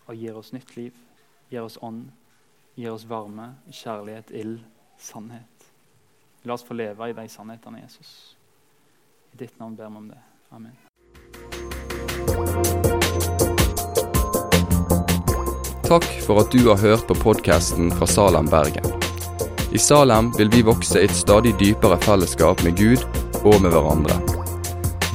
og 0.09 0.17
gir 0.17 0.33
oss 0.33 0.49
nytt 0.55 0.71
liv, 0.73 0.95
gir 1.51 1.61
oss 1.61 1.77
ånd, 1.85 2.07
gir 2.73 2.95
oss 2.95 3.05
varme, 3.05 3.51
kjærlighet, 3.69 4.31
ild, 4.33 4.63
sannhet. 4.97 5.67
La 6.47 6.55
oss 6.55 6.65
få 6.65 6.73
leve 6.73 7.11
i 7.11 7.13
de 7.13 7.27
sannhetene, 7.29 7.83
Jesus. 7.83 8.35
I 9.33 9.37
ditt 9.37 9.59
navn 9.59 9.75
ber 9.77 9.91
vi 9.91 10.01
om 10.01 10.07
det. 10.09 10.17
Amen. 10.49 10.73
Takk 15.85 16.09
for 16.25 16.41
at 16.41 16.51
du 16.53 16.65
har 16.71 16.81
hørt 16.81 17.05
på 17.07 17.19
podkasten 17.21 17.93
fra 17.93 18.09
Salem, 18.09 18.49
Bergen. 18.49 18.89
I 19.73 19.77
Salem 19.77 20.33
vil 20.37 20.49
vi 20.49 20.65
vokse 20.65 21.01
i 21.01 21.05
et 21.05 21.13
stadig 21.13 21.53
dypere 21.61 22.01
fellesskap 22.01 22.65
med 22.65 22.77
Gud 22.81 23.05
og 23.45 23.61
med 23.61 23.69
hverandre. 23.69 24.38